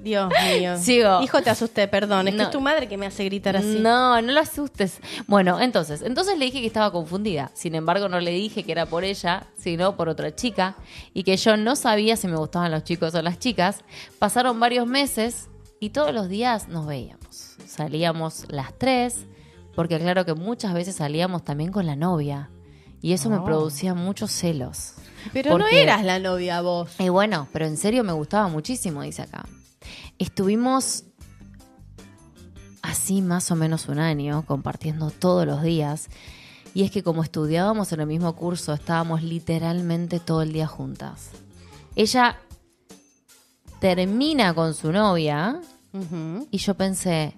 [0.02, 0.76] Dios mío.
[0.78, 1.22] Sigo.
[1.22, 2.28] Hijo, te asusté, perdón.
[2.28, 2.44] Es que No.
[2.44, 3.78] es tu madre que me hace gritar así.
[3.80, 4.98] No, no lo asustes.
[5.26, 7.50] Bueno, entonces, entonces le dije que estaba confundida.
[7.54, 10.74] Sin embargo, no le dije que era por ella, sino por otra chica.
[11.14, 13.80] Y que yo no sabía si me gustaban los chicos o las chicas.
[14.18, 15.48] Pasaron varios meses
[15.80, 17.56] y todos los días nos veíamos.
[17.66, 19.24] Salíamos las tres,
[19.74, 22.50] porque claro que muchas veces salíamos también con la novia.
[23.00, 23.44] Y eso me Oh.
[23.44, 24.94] producía muchos celos.
[25.32, 26.90] Pero no eras la novia vos.
[26.98, 29.46] Y bueno, pero en serio me gustaba muchísimo, dice acá.
[30.18, 31.04] Estuvimos
[32.82, 36.08] así más o menos un año, compartiendo todos los días.
[36.74, 41.30] Y es que como estudiábamos en el mismo curso, estábamos literalmente todo el día juntas.
[41.96, 42.36] Ella
[43.80, 45.60] termina con su novia
[46.50, 47.34] y yo pensé,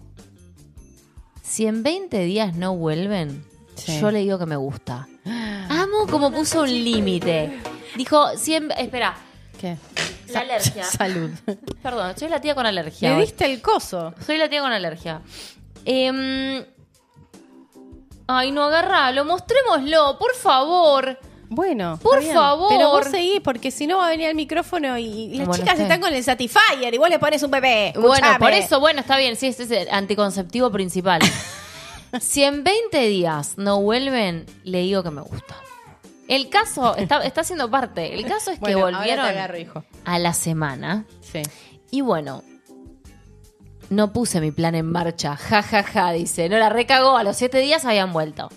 [1.43, 3.45] si en 20 días no vuelven,
[3.75, 4.01] Sí.
[4.01, 5.07] yo le digo que me gusta.
[5.69, 7.59] Amo como puso un límite.
[7.97, 9.17] Dijo, si en- espera,
[9.61, 9.77] ¿Qué?
[10.29, 10.85] la alergia.
[10.91, 11.31] Salud.
[11.83, 13.11] Perdón, soy la tía con alergia.
[13.11, 13.21] Le hoy.
[13.23, 14.15] diste el coso.
[14.25, 15.21] Soy la tía con alergia.
[15.85, 16.65] Em,
[18.27, 21.19] ay, no, agárralo, mostrémoslo, por favor.
[21.49, 22.69] Bueno, Por favor.
[22.71, 25.75] Pero vos seguís, porque si no va a venir el micrófono y las Bueno, chicas
[25.79, 27.93] está están con el Satisfyer y vos le pones un bebé.
[27.97, 31.21] Bueno, por eso, bueno, está bien, sí, este es el anticonceptivo principal.
[32.21, 35.55] si en 20 días no vuelven, le digo que me gusta.
[36.29, 39.85] El caso, está, está siendo parte, el caso es que Bueno, volvieron agarro, hijo.
[40.05, 41.05] a la semana.
[41.21, 41.43] Sí.
[41.91, 42.43] Y bueno,
[43.89, 45.37] No puse mi plan en marcha.
[45.37, 46.49] Ja, ja, ja, dice.
[46.49, 47.17] No la recagó.
[47.17, 48.49] A los siete días habían vuelto.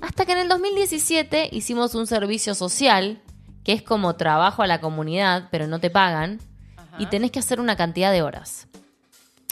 [0.00, 3.22] Hasta que en el 2017 hicimos un servicio social,
[3.62, 6.40] que es como trabajo a la comunidad, pero no te pagan,
[6.98, 8.66] y tenés que hacer una cantidad de horas.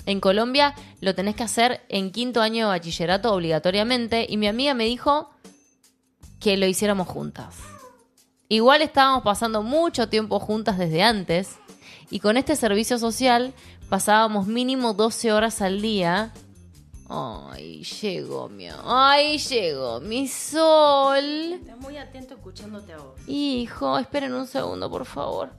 [0.04, 4.74] En Colombia lo tenés que hacer en quinto año de bachillerato obligatoriamente, y mi amiga
[4.74, 5.30] me dijo
[6.42, 7.54] que lo hiciéramos juntas.
[8.48, 11.56] Igual estábamos pasando mucho tiempo juntas desde antes,
[12.10, 13.54] y con este servicio social
[13.88, 16.32] pasábamos mínimo 12 horas al día.
[17.08, 18.66] Ay, llegó mi...
[18.84, 21.24] Ay, llegó mi sol.
[21.24, 23.14] Estás muy atento escuchándote a vos.
[23.26, 25.50] Hijo, esperen un segundo, por favor.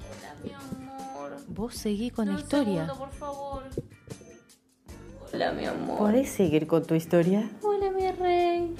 [0.00, 1.36] Hola, mi amor.
[1.48, 2.86] Vos seguí con la Un historia.
[2.86, 3.62] segundo, por favor.
[5.32, 5.98] Hola, mi amor.
[5.98, 7.50] ¿Podés seguir con tu historia?
[7.62, 8.74] Hola, mi rey.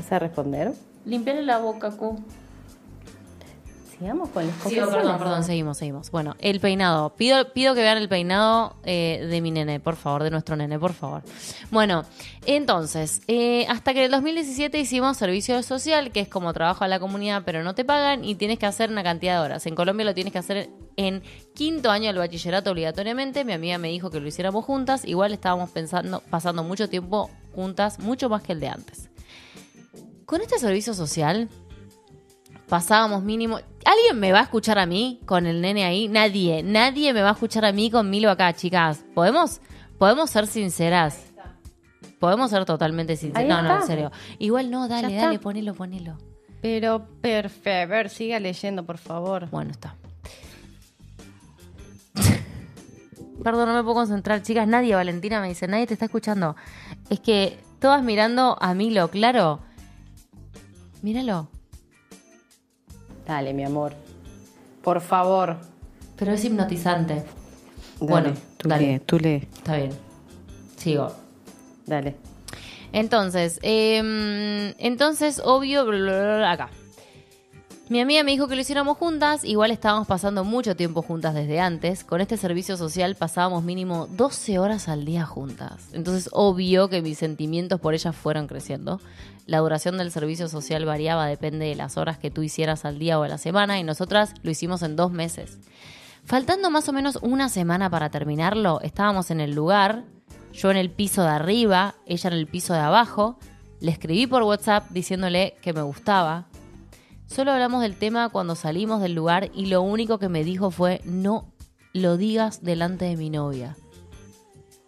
[0.00, 0.72] ¿Vas a responder?
[1.04, 2.18] Limpiale la boca, Cu.
[3.98, 4.94] Sigamos con las Sí, confesiones.
[4.94, 6.10] perdón, perdón, seguimos, seguimos.
[6.10, 7.10] Bueno, el peinado.
[7.16, 10.78] Pido, pido que vean el peinado eh, de mi nene, por favor, de nuestro nene,
[10.78, 11.22] por favor.
[11.70, 12.04] Bueno,
[12.46, 16.88] entonces, eh, hasta que en el 2017 hicimos servicio social, que es como trabajo a
[16.88, 19.66] la comunidad, pero no te pagan y tienes que hacer una cantidad de horas.
[19.66, 21.22] En Colombia lo tienes que hacer en
[21.54, 23.44] quinto año del bachillerato obligatoriamente.
[23.44, 25.04] Mi amiga me dijo que lo hiciéramos juntas.
[25.04, 29.09] Igual estábamos pensando, pasando mucho tiempo juntas, mucho más que el de antes.
[30.30, 31.48] Con este servicio social
[32.68, 33.58] pasábamos mínimo.
[33.84, 36.06] ¿Alguien me va a escuchar a mí con el nene ahí?
[36.06, 39.04] Nadie, nadie me va a escuchar a mí con Milo acá, chicas.
[39.12, 39.60] ¿Podemos?
[39.98, 41.20] ¿Podemos ser sinceras?
[42.20, 43.48] Podemos ser totalmente sinceras.
[43.48, 44.12] No, no, en serio.
[44.38, 46.16] Igual no, dale, dale, ponelo, ponelo.
[46.62, 47.92] Pero, perfecto.
[47.92, 49.50] A ver, siga leyendo, por favor.
[49.50, 49.96] Bueno, está.
[53.42, 54.68] Perdón, no me puedo concentrar, chicas.
[54.68, 56.54] Nadie, Valentina me dice, nadie te está escuchando.
[57.08, 59.68] Es que todas mirando a Milo, claro.
[61.02, 61.48] Míralo.
[63.26, 63.92] Dale, mi amor.
[64.82, 65.56] Por favor.
[66.16, 67.14] Pero es hipnotizante.
[67.14, 67.26] Dale,
[67.98, 68.86] Bueno, tú dale.
[68.94, 69.48] lee, tú lee.
[69.56, 69.90] Está bien.
[70.76, 71.12] Sigo.
[71.86, 72.16] Dale.
[72.92, 75.82] Entonces, em, entonces, obvio,
[76.44, 76.70] acá.
[77.90, 81.58] Mi amiga me dijo que lo hiciéramos juntas, igual estábamos pasando mucho tiempo juntas desde
[81.58, 82.04] antes.
[82.04, 85.88] Con este servicio social pasábamos mínimo 12 horas al día juntas.
[85.92, 89.00] Entonces, obvio que mis sentimientos por ella fueron creciendo.
[89.46, 93.18] La duración del servicio social variaba, depende de las horas que tú hicieras al día
[93.18, 95.58] o a la semana, y nosotras lo hicimos en dos meses.
[96.24, 100.04] Faltando más o menos una semana para terminarlo, estábamos en el lugar,
[100.52, 103.36] yo en el piso de arriba, ella en el piso de abajo.
[103.80, 106.49] Le escribí por WhatsApp diciéndole que me gustaba.
[107.30, 111.00] Solo hablamos del tema cuando salimos del lugar y lo único que me dijo fue
[111.04, 111.52] no
[111.92, 113.76] lo digas delante de mi novia.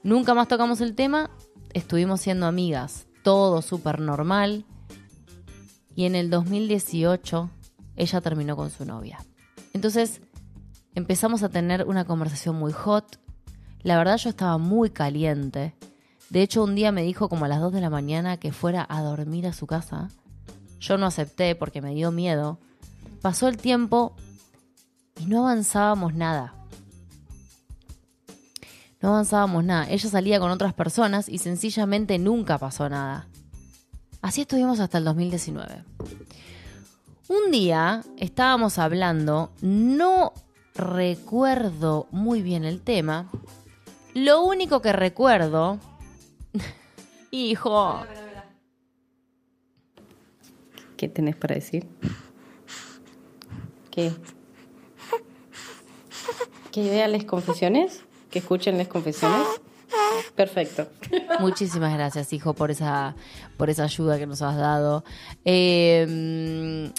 [0.02, 1.30] Nunca más tocamos el tema,
[1.72, 4.64] estuvimos siendo amigas, todo súper normal.
[5.94, 7.48] Y en el 2018
[7.94, 9.20] ella terminó con su novia.
[9.72, 10.20] Entonces
[10.96, 13.20] empezamos a tener una conversación muy hot.
[13.82, 15.76] La verdad yo estaba muy caliente.
[16.28, 18.84] De hecho un día me dijo como a las 2 de la mañana que fuera
[18.88, 20.08] a dormir a su casa.
[20.82, 22.58] Yo no acepté porque me dio miedo.
[23.22, 24.16] Pasó el tiempo
[25.16, 26.54] y no avanzábamos nada.
[29.00, 29.88] No avanzábamos nada.
[29.88, 33.28] Ella salía con otras personas y sencillamente nunca pasó nada.
[34.22, 35.84] Así estuvimos hasta el 2019.
[37.28, 40.32] Un día estábamos hablando, no
[40.74, 43.30] recuerdo muy bien el tema.
[44.14, 45.78] Lo único que recuerdo...
[47.30, 48.04] Hijo,
[51.02, 51.88] ¿Qué tenés para decir?
[53.90, 54.12] ¿Qué?
[56.70, 58.04] ¿Que vean las confesiones?
[58.30, 59.44] ¿Que escuchen las confesiones?
[60.36, 60.86] Perfecto.
[61.40, 63.16] Muchísimas gracias, hijo, por esa,
[63.56, 65.02] por esa ayuda que nos has dado.
[65.44, 66.92] Eh,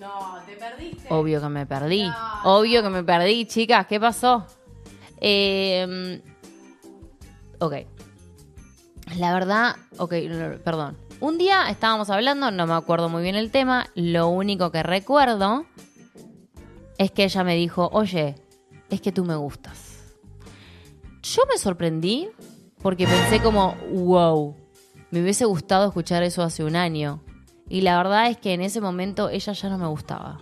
[0.00, 1.06] No, te perdiste.
[1.10, 2.10] obvio que me perdí.
[2.42, 3.86] Obvio que me perdí, chicas.
[3.86, 4.44] ¿Qué pasó?
[5.20, 6.20] Eh,
[7.60, 7.74] ok.
[9.16, 10.12] La verdad, ok,
[10.64, 10.96] perdón.
[11.22, 13.86] Un día estábamos hablando, no me acuerdo muy bien el tema.
[13.94, 15.66] Lo único que recuerdo
[16.98, 18.34] es que ella me dijo, oye,
[18.90, 20.02] es que tú me gustas.
[21.22, 22.28] Yo me sorprendí
[22.82, 24.56] porque pensé como, wow,
[25.12, 27.22] me hubiese gustado escuchar eso hace un año.
[27.68, 30.40] Y la verdad es que en ese momento ella ya no me gustaba.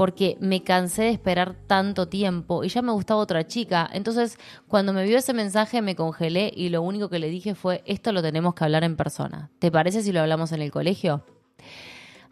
[0.00, 3.86] Porque me cansé de esperar tanto tiempo y ya me gustaba otra chica.
[3.92, 7.82] Entonces, cuando me vio ese mensaje me congelé y lo único que le dije fue,
[7.84, 9.50] esto lo tenemos que hablar en persona.
[9.58, 11.26] ¿Te parece si lo hablamos en el colegio?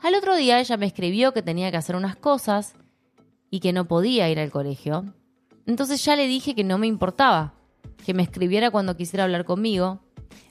[0.01, 2.75] Al otro día ella me escribió que tenía que hacer unas cosas
[3.51, 5.05] y que no podía ir al colegio.
[5.67, 7.53] Entonces ya le dije que no me importaba,
[8.03, 10.01] que me escribiera cuando quisiera hablar conmigo.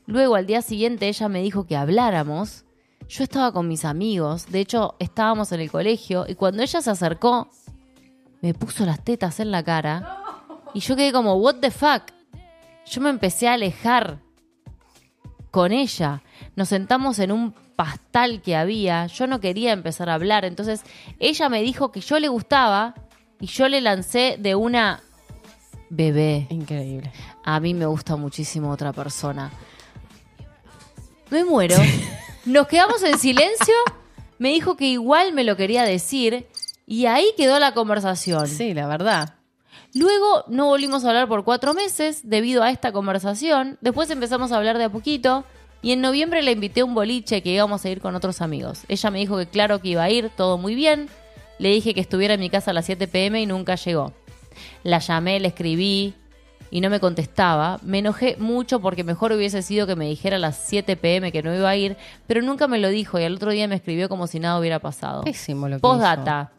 [0.05, 2.66] Luego al día siguiente ella me dijo que habláramos.
[3.10, 6.89] Yo estaba con mis amigos, de hecho estábamos en el colegio y cuando ella se
[6.89, 7.49] acercó,
[8.41, 10.24] me puso las tetas en la cara.
[10.74, 12.03] Y yo quedé como, what the fuck.
[12.86, 14.20] Yo me empecé a alejar
[15.51, 16.22] con ella.
[16.55, 19.08] Nos sentamos en un pastal que había.
[19.08, 20.45] Yo no quería empezar a hablar.
[20.45, 20.84] Entonces
[21.20, 22.93] ella me dijo que yo le gustaba
[23.39, 25.01] y yo le lancé de una
[25.89, 26.47] bebé.
[26.49, 27.12] Increíble.
[27.43, 29.51] A mí me gusta muchísimo otra persona.
[31.30, 31.76] Me muero.
[32.47, 33.75] Nos quedamos en silencio.
[34.37, 36.47] Me dijo que igual me lo quería decir.
[36.85, 38.47] Y ahí quedó la conversación.
[38.47, 39.33] Sí, la verdad.
[39.93, 43.77] Luego no volvimos a hablar por cuatro meses debido a esta conversación.
[43.81, 45.43] Después empezamos a hablar de a poquito.
[45.81, 48.83] Y en noviembre le invité a un boliche que íbamos a ir con otros amigos.
[48.87, 51.09] Ella me dijo que claro que iba a ir, todo muy bien.
[51.59, 54.13] Le dije que estuviera en mi casa a las 7 pm y nunca llegó.
[54.83, 56.13] La llamé, le escribí
[56.72, 57.80] y no me contestaba.
[57.84, 61.43] Me enojé mucho porque mejor hubiese sido que me dijera a las 7 pm que
[61.43, 61.97] no iba a ir,
[62.28, 64.80] pero nunca me lo dijo y al otro día me escribió como si nada hubiera
[64.80, 65.24] pasado.
[65.24, 66.51] Pésimo lo que Postdata.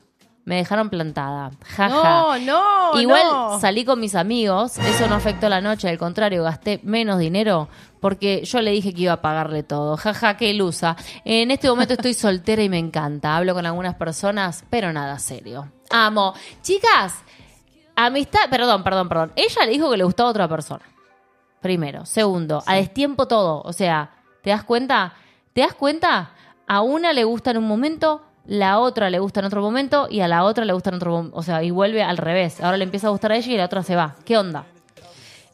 [0.45, 1.51] Me dejaron plantada.
[1.63, 1.93] Jaja.
[1.93, 3.61] No, no, Igual no.
[3.61, 7.69] salí con mis amigos, eso no afectó la noche, al contrario, gasté menos dinero
[8.01, 9.99] porque yo le dije que iba a pagarle todo.
[9.99, 10.97] Jaja, qué ilusa.
[11.27, 13.37] En este momento estoy soltera y me encanta.
[13.37, 15.71] Hablo con algunas personas, pero nada serio.
[15.91, 16.33] Amo.
[16.63, 17.15] Chicas,
[18.07, 19.33] amistad, perdón, perdón, perdón.
[19.37, 20.85] Ella le dijo que le gustaba a otra persona.
[21.61, 22.07] Primero.
[22.07, 23.63] Segundo, a destiempo todo.
[23.63, 24.11] O sea,
[24.43, 25.15] ¿te das cuenta?
[25.53, 26.31] ¿Te das cuenta?
[26.67, 30.21] A una le gusta en un momento, la otra le gusta en otro momento y
[30.21, 31.37] a la otra le gusta en otro momento.
[31.37, 32.61] O sea, y vuelve al revés.
[32.61, 34.15] Ahora le empieza a gustar a ella y la otra se va.
[34.25, 34.65] ¿Qué onda?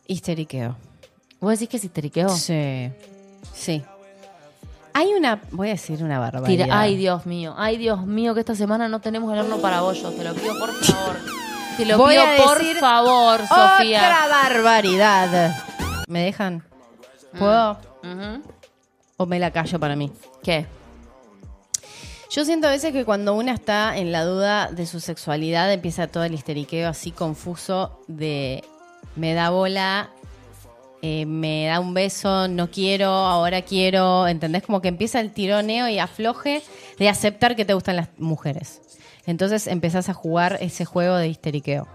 [0.06, 0.76] Histeriqueo.
[1.40, 2.28] ¿Vos decís que es histeriqueo?
[2.28, 2.90] Sí.
[3.52, 3.82] Sí.
[4.92, 6.66] Hay una, voy a decir una barbaridad.
[6.66, 7.54] Tira- ay, Dios mío.
[7.56, 10.14] Ay, Dios mío, que esta semana no tenemos el horno para bollos.
[10.16, 11.16] Te lo pido por favor.
[11.76, 13.98] Te lo Voy pido a por decir favor, Sofía.
[13.98, 15.56] Otra barbaridad.
[16.06, 16.62] ¿Me dejan?
[17.38, 17.72] ¿Puedo?
[18.02, 18.42] Ujú.
[19.16, 20.12] ¿O me la callo para mí?
[20.42, 20.66] ¿Qué?
[22.30, 26.06] Yo siento a veces que cuando una está en la duda de su sexualidad empieza
[26.08, 28.64] todo el histeriqueo así confuso de
[29.16, 30.10] me da bola,
[31.02, 34.62] eh, me da un beso, no quiero, ahora quiero, ¿entendés?
[34.62, 36.62] Como que empieza el tironeo y afloje
[36.98, 38.80] de aceptar que te gustan las mujeres.
[39.26, 41.86] Entonces empezás a jugar ese juego de histeriqueo.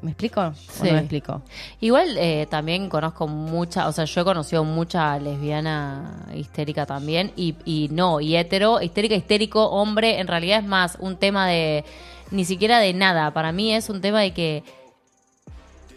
[0.00, 0.40] ¿Me explico?
[0.42, 0.84] ¿O Sí.
[0.84, 1.42] no me explico?
[1.80, 7.56] Igual eh, también conozco mucha, o sea, yo he conocido mucha lesbiana histérica también, y,
[7.64, 11.84] y no, y hetero, histérica, histérico, hombre, en realidad es más un tema de,
[12.30, 14.62] ni siquiera de nada, para mí es un tema de que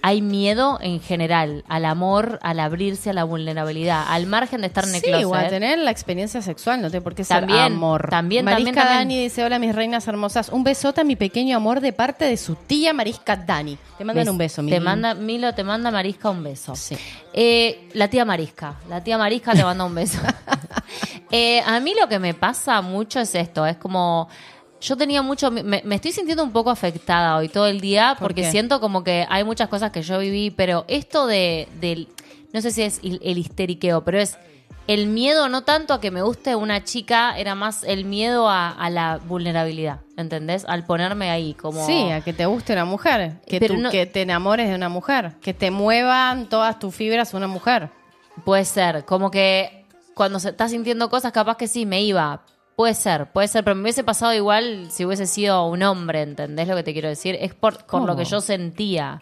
[0.04, 4.84] hay miedo en general al amor, al abrirse a la vulnerabilidad, al margen de estar
[4.86, 5.26] en el Sí, closet.
[5.28, 8.08] o a tener la experiencia sexual, no tiene por qué ser También, amor.
[8.10, 8.98] también, Marisca también, también.
[9.00, 12.38] Dani dice, hola mis reinas hermosas, un besote a mi pequeño amor de parte de
[12.38, 13.78] su tía Marisca Dani.
[13.98, 14.80] Te mandan Bes- un beso, Te Mili.
[14.80, 16.76] manda, Milo te manda Marisca un beso.
[16.76, 16.98] Sí.
[17.34, 18.76] Eh, la tía Marisca.
[18.90, 20.18] La tía Marisca te manda un beso.
[21.32, 23.66] Eh, a mí lo que me pasa mucho es esto.
[23.66, 24.28] Es como.
[24.82, 25.52] Yo tenía mucho.
[25.52, 28.52] Me, me estoy sintiendo un poco afectada hoy todo el día ¿Por porque qué?
[28.52, 31.68] siento como que hay muchas cosas que yo viví, pero esto de.
[31.80, 32.08] del
[32.54, 34.38] no sé si es el, el histeriqueo, pero es.
[34.88, 38.72] El miedo no tanto a que me guste una chica, era más el miedo a,
[38.72, 40.66] a la vulnerabilidad, ¿entendés?
[40.68, 41.86] Al ponerme ahí como...
[41.86, 44.76] Sí, a que te guste una mujer, que, Pero tú- no- que te enamores de
[44.76, 47.90] una mujer, que te muevan todas tus fibras una mujer.
[48.44, 52.42] Puede ser, como que cuando se está sintiendo cosas, capaz que sí, me iba.
[52.82, 56.68] Puede ser, puede ser, pero me hubiese pasado igual si hubiese sido un hombre, ¿entendés
[56.68, 57.38] lo que te quiero decir?
[57.40, 59.22] Es por, por lo que yo sentía.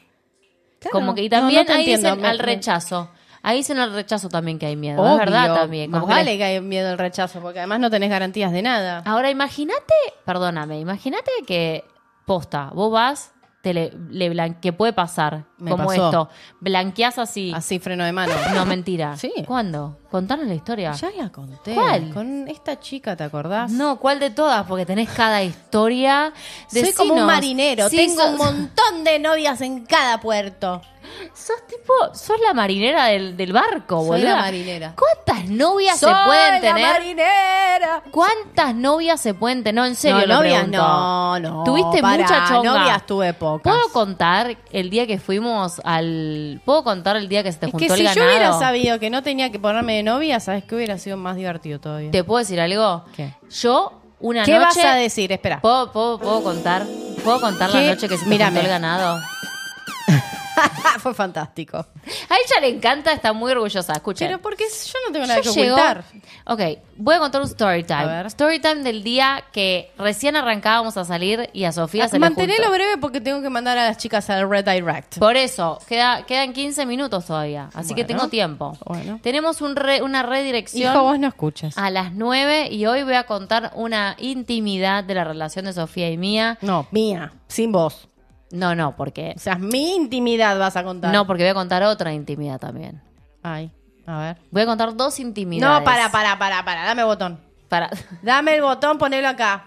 [0.79, 0.93] Claro.
[0.93, 3.09] Como que y No, no también ahí entiendo, dicen me- al rechazo.
[3.43, 5.01] Ahí dicen al rechazo también que hay miedo.
[5.01, 5.91] Obvio, es verdad también.
[5.91, 8.53] Más como que vale les- que hay miedo al rechazo, porque además no tenés garantías
[8.53, 9.03] de nada.
[9.05, 9.93] Ahora imagínate,
[10.23, 11.83] perdóname, imagínate que
[12.25, 13.33] posta, vos vas,
[13.73, 16.05] te le, le puede pasar, Me como pasó.
[16.05, 17.51] esto, blanqueás así.
[17.55, 18.33] Así freno de mano.
[18.53, 19.15] No, mentira.
[19.17, 19.31] Sí.
[19.45, 19.97] ¿Cuándo?
[20.09, 20.91] Contanos la historia.
[20.93, 21.73] Ya la conté.
[21.75, 22.13] ¿Cuál?
[22.13, 23.71] Con esta chica, ¿te acordás?
[23.71, 24.65] No, ¿cuál de todas?
[24.65, 26.33] Porque tenés cada historia.
[26.67, 27.27] Soy como un Decinos.
[27.27, 30.81] marinero, Sí, tengo sos, un montón de novias en cada puerto.
[31.33, 34.27] Sos tipo, sos la marinera del, del barco, Soy boludo.
[34.29, 34.93] la marinera.
[34.97, 36.93] ¿Cuántas novias Soy se pueden la tener?
[36.93, 38.03] marinera.
[38.11, 39.75] ¿Cuántas novias se pueden tener?
[39.75, 40.77] No, en serio, no, lo novias pregunto.
[40.81, 41.63] no, no.
[41.63, 42.79] Tuviste pará, mucha chonga.
[42.79, 43.73] novias tuve pocas.
[43.73, 46.61] ¿Puedo contar el día que fuimos al.
[46.65, 48.19] ¿Puedo contar el día que se te Es juntó que el si ganado?
[48.21, 51.35] yo hubiera sabido que no tenía que ponerme de novia, ¿sabes qué hubiera sido más
[51.35, 52.11] divertido todavía?
[52.11, 53.05] ¿Te puedo decir algo?
[53.15, 53.33] ¿Qué?
[53.49, 54.65] Yo, una ¿Qué noche.
[54.65, 55.31] vas a decir?
[55.31, 55.61] Espera.
[55.61, 56.85] ¿Puedo, puedo, puedo contar?
[57.23, 57.87] ¿Puedo contar la ¿Qué?
[57.87, 58.51] noche que se Mírame.
[58.57, 59.19] juntó el ganado?
[60.99, 61.77] Fue fantástico.
[61.77, 63.93] A ella le encanta, está muy orgullosa.
[63.93, 64.27] Escuchen.
[64.27, 66.03] Pero porque yo no tengo nada Yo que llego- ocultar.
[66.45, 66.61] Ok,
[66.97, 68.05] voy a contar un story A time.
[68.05, 68.25] ver.
[68.27, 72.63] Story time del día que recién arrancábamos a salir y a Sofía se le Mantenelo
[72.63, 72.71] juntó.
[72.73, 75.17] breve porque tengo que mandar a las chicas al Red Direct.
[75.19, 78.07] Por eso, queda, quedan 15 minutos todavía, así que Bueno.
[78.19, 78.77] tengo tiempo.
[78.85, 79.19] Bueno.
[79.21, 81.77] Tenemos un re- una redirección Hijo, vos no escuchas.
[81.77, 86.09] a las 9 y hoy voy a contar una intimidad de la relación de Sofía
[86.09, 86.57] y mía.
[86.61, 88.07] No, mía, sin vos.
[88.51, 89.33] No, no, porque.
[89.35, 91.13] O sea, mi intimidad vas a contar.
[91.13, 93.01] No, porque voy a contar otra intimidad también.
[93.43, 93.71] Ay,
[94.07, 94.37] a ver.
[94.51, 95.79] Voy a contar dos intimidades.
[95.79, 96.83] No, para, para, para, para.
[96.85, 97.39] Dame botón.
[97.67, 97.89] Para.
[98.23, 99.65] Dame el botón, ponelo acá.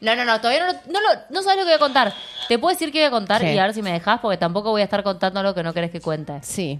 [0.00, 1.00] No, no, no, todavía no, lo- no,
[1.30, 2.14] no sabes lo que voy a contar.
[2.48, 3.48] Te puedo decir que voy a contar Sí.
[3.48, 5.74] y a ver si me dejas, porque tampoco voy a estar contando lo que no
[5.74, 6.38] querés que cuente.
[6.42, 6.78] Sí.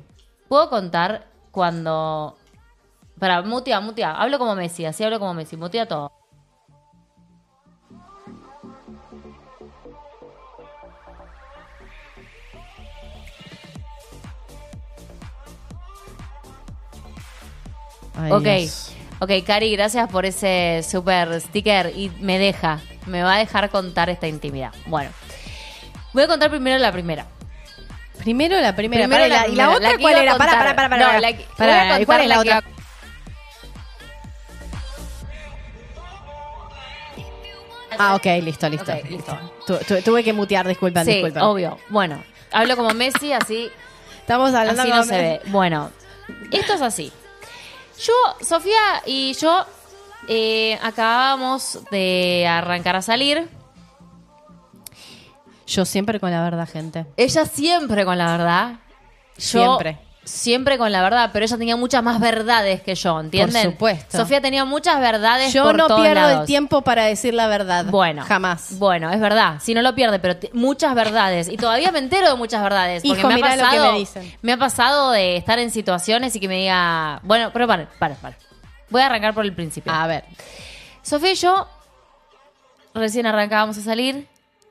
[0.49, 2.37] Puedo contar cuando.
[3.19, 4.13] Para, mutea, mutea.
[4.13, 5.57] Hablo como Messi, así hablo como Messi.
[5.57, 6.13] Mutea todo.
[18.19, 18.93] Ay, ok, Dios.
[19.21, 24.09] ok, Cari, gracias por ese super sticker y me deja, me va a dejar contar
[24.11, 24.73] esta intimidad.
[24.87, 25.11] Bueno,
[26.13, 27.27] voy a contar primero la primera.
[28.19, 29.05] Primero la primera.
[29.05, 30.37] Primero para, la ¿Y la otra la cuál era?
[30.39, 31.13] Para, para, para, para.
[31.15, 32.63] No, la Para, voy a ¿y contar ¿Cuál es la, que otra?
[37.99, 38.93] Ah, ok, listo, listo.
[39.09, 39.39] Listo.
[39.67, 41.43] Tu- tu- tuve que mutear, disculpen, sí, disculpen.
[41.43, 41.79] obvio.
[41.89, 43.71] Bueno, hablo como Messi, así,
[44.21, 45.41] Estamos hablando así no como- se ve.
[45.47, 45.91] Bueno,
[46.51, 47.13] esto es así.
[47.99, 48.13] Yo,
[48.45, 49.65] Sofía y yo
[50.29, 53.49] eh, acabamos de arrancar a salir.
[55.67, 57.07] Yo siempre con la verdad, gente.
[57.17, 58.73] Ella siempre con la verdad.
[59.37, 60.06] Yo Siempre.
[60.27, 63.63] Siempre con la verdad, pero ella tenía muchas más verdades que yo, ¿entienden?
[63.63, 64.19] Por supuesto.
[64.19, 66.41] Sofía tenía muchas verdades Yo por no todos pierdo lados.
[66.41, 67.85] el tiempo para decir la verdad.
[67.87, 68.25] Bueno.
[68.27, 68.77] Jamás.
[68.79, 69.59] Bueno, es verdad.
[69.63, 71.49] Si no lo pierde, pero muchas verdades.
[71.49, 73.05] Y todavía me entero de muchas verdades.
[73.07, 74.35] Porque Hijo, me ha mirá lo que pasado, me dicen.
[74.43, 77.21] me ha pasado de estar en situaciones y que me diga.
[77.23, 78.37] Bueno, pero para, para, para.
[78.91, 79.93] Voy a arrancar por el principio.
[79.93, 80.25] A ver.
[81.03, 81.69] Sofía y yo
[82.95, 84.27] recién arrancábamos a salir.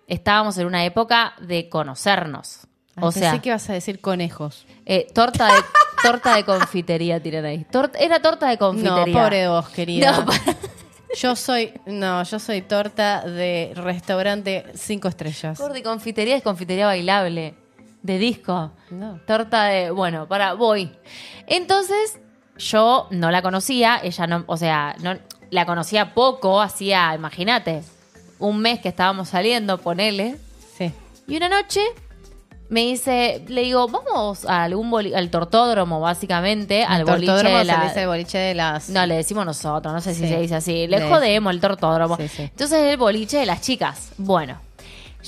[0.08, 2.68] Estábamos en una época de conocernos.
[3.02, 4.66] O Ay, sea, que ibas a decir conejos.
[4.86, 5.62] eh, torta de
[6.04, 7.66] torta de confitería tiran ahí.
[8.00, 9.22] Era torta de No, confitería.
[9.24, 10.12] pobre vos, querida.
[10.26, 10.26] No,
[11.18, 15.58] Yo soy, no, yo soy torta de restaurante cinco estrellas.
[15.58, 17.56] Torta de confitería es confitería bailable.
[18.02, 18.72] De disco.
[18.92, 19.20] No.
[19.26, 19.92] Torta de.
[19.92, 20.92] Bueno, para, voy.
[21.48, 22.20] Entonces,
[22.58, 24.00] yo no la conocía.
[24.04, 24.44] Ella no.
[24.48, 25.18] O sea, no,
[25.52, 26.62] la conocía poco.
[26.62, 27.82] Hacía, imagínate,
[28.40, 30.36] un mes que estábamos saliendo, ponele.
[30.78, 30.92] Sí.
[31.28, 31.80] Y una noche
[32.70, 37.62] me dice, le digo, vamos a algún boli- al tortódromo, básicamente, al boliche Tortódromo de
[37.66, 37.78] se la.
[37.80, 38.90] le dice el boliche de las.
[38.90, 40.28] No, le decimos nosotros, no sé si Sí.
[40.30, 40.88] se dice así.
[40.88, 42.18] Le Le jodemos el tortódromo.
[42.18, 42.42] Sí, sí.
[42.44, 44.10] Entonces el boliche de las chicas.
[44.18, 44.60] Bueno.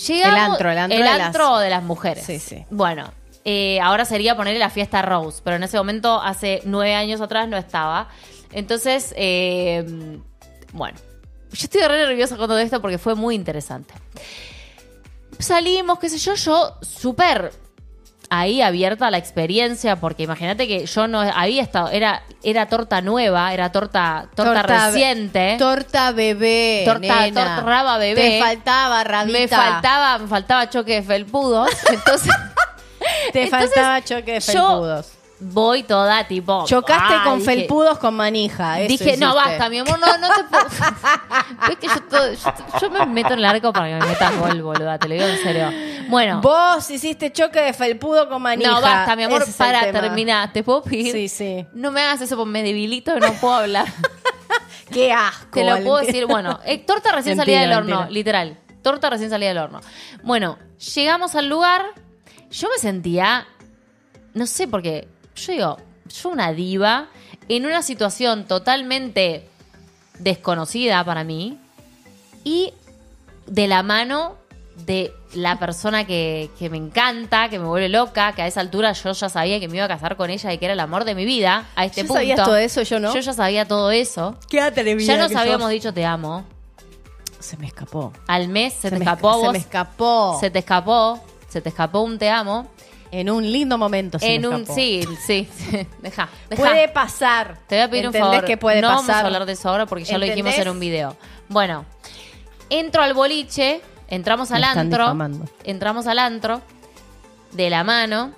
[0.07, 2.23] Llegamos, El antro, el antro el de las- antro de las mujeres.
[2.23, 2.65] Sí, sí.
[2.69, 3.11] Bueno,
[3.45, 7.47] eh, ahora sería ponerle la fiesta Rose, pero en ese momento, hace nueve años atrás,
[7.47, 8.07] no estaba.
[8.51, 9.83] Entonces, eh,
[10.73, 10.97] bueno,
[11.51, 13.93] yo estoy re nerviosa con todo esto porque fue muy interesante.
[15.39, 17.51] Salimos, qué sé yo, yo súper
[18.29, 23.53] ahí abierta la experiencia, porque imagínate que yo no había estado, era, era torta nueva,
[23.53, 25.55] era torta, torta, reciente.
[25.57, 26.83] Torta bebé.
[26.85, 27.55] Torta- nena.
[27.55, 28.21] torta raba bebé.
[28.21, 29.39] Te faltaba, rabita.
[29.39, 31.69] me faltaba, me faltaba choque de felpudos.
[31.89, 32.33] Entonces,
[33.31, 35.16] Te entonces, faltaba choque de yo felpudos.
[35.39, 36.65] Voy toda tipo.
[36.65, 38.79] Chocaste ah, con dije- felpudos con manija.
[38.81, 40.65] eso Dije, no, basta, mi amor, no, no te puedo.
[41.71, 44.37] Es que yo, todo- yo, yo me meto en el arco para que me metas
[44.39, 45.71] gol, boluda, te lo digo en serio.
[46.09, 48.71] Bueno, Vos hiciste choque de felpudo con manija.
[48.71, 50.51] no, basta, mi amor, Ese para terminar.
[50.53, 51.11] ¿Te puedo pedir?
[51.11, 51.65] Sí, sí.
[51.73, 53.85] No me hagas eso porque me debilito y no puedo hablar.
[54.91, 55.49] Qué asco.
[55.51, 56.25] Te lo puedo decir.
[56.25, 58.57] Bueno, eh, torta recién Mentira, salida del horno, literal.
[58.81, 59.81] Torta recién salida del horno.
[60.23, 60.57] Bueno,
[60.95, 61.83] llegamos al lugar.
[62.49, 63.45] Yo me sentía,
[64.33, 65.77] no sé por qué, yo digo,
[66.21, 67.07] yo una diva
[67.49, 69.47] en una situación totalmente
[70.19, 71.57] desconocida para mí
[72.43, 72.73] y
[73.45, 74.35] de la mano
[74.85, 78.93] de la persona que, que me encanta, que me vuelve loca, que a esa altura
[78.93, 81.03] yo ya sabía que me iba a casar con ella y que era el amor
[81.03, 82.13] de mi vida, a este ¿Ya punto.
[82.19, 82.81] sabías todo eso?
[82.83, 83.13] Yo no.
[83.13, 84.37] Yo ya sabía todo eso.
[84.49, 85.71] Qué atrevida Ya nos habíamos sos.
[85.71, 86.45] dicho te amo.
[87.39, 88.13] Se me escapó.
[88.27, 89.45] Al mes se, te me escapó esca- vos.
[89.47, 90.37] Se me escapó.
[90.39, 91.19] Se te escapó.
[91.49, 92.67] Se te escapó un te amo.
[93.11, 94.53] En un lindo momento se en me un.
[94.55, 94.75] escapó.
[94.75, 95.47] Sí, sí.
[96.01, 96.29] Deja.
[96.49, 96.61] deja.
[96.61, 97.57] Puede pasar.
[97.67, 98.45] Te voy a pedir un ¿Entendés favor.
[98.45, 99.05] que puede no pasar?
[99.07, 101.15] vamos a hablar de eso ahora porque ya lo dijimos en un video.
[101.47, 101.85] Bueno,
[102.69, 105.03] entro al boliche, entramos al Me están antro.
[105.03, 105.45] difamando.
[105.63, 106.61] Entramos al antro
[107.53, 108.33] de la mano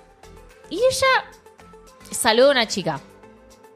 [0.70, 1.24] y ella
[2.12, 3.00] saluda a una chica.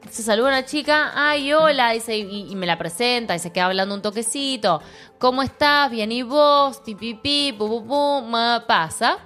[0.09, 3.51] Se saluda a una chica, ay, hola, dice, y, y me la presenta y se
[3.51, 4.81] queda hablando un toquecito.
[5.17, 5.89] ¿Cómo estás?
[5.91, 6.77] Bien, ¿y vos?
[6.85, 9.17] Pi, pi, pi, pu, pu, pu, ma, pasa.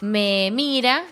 [0.00, 1.04] Me mira,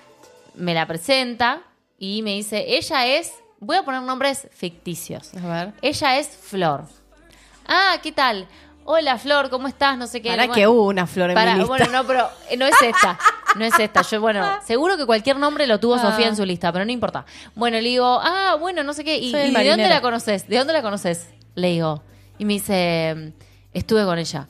[0.54, 1.60] me la presenta
[1.98, 5.34] y me dice, ella es, voy a poner nombres ficticios.
[5.34, 5.72] A ver.
[5.82, 6.84] Ella es Flor.
[7.66, 8.46] Ah, ¿qué tal?
[8.84, 9.98] Hola, Flor, ¿cómo estás?
[9.98, 10.30] No sé qué.
[10.30, 11.68] Para Bueno, que hubo una flor en para- mi lista.
[11.68, 13.18] bueno, no, pero eh, no es esta.
[13.56, 14.00] No es esta.
[14.00, 16.00] Yo, bueno, seguro que cualquier nombre lo tuvo Ah.
[16.00, 17.26] Sofía en su lista, pero no importa.
[17.54, 19.18] Bueno, le digo, ah, bueno, no sé qué.
[19.18, 20.48] ¿Y, y de dónde la conoces?
[20.48, 21.28] ¿De dónde la conoces?
[21.54, 22.02] Le digo.
[22.38, 23.34] Y me dice,
[23.74, 24.48] estuve con ella.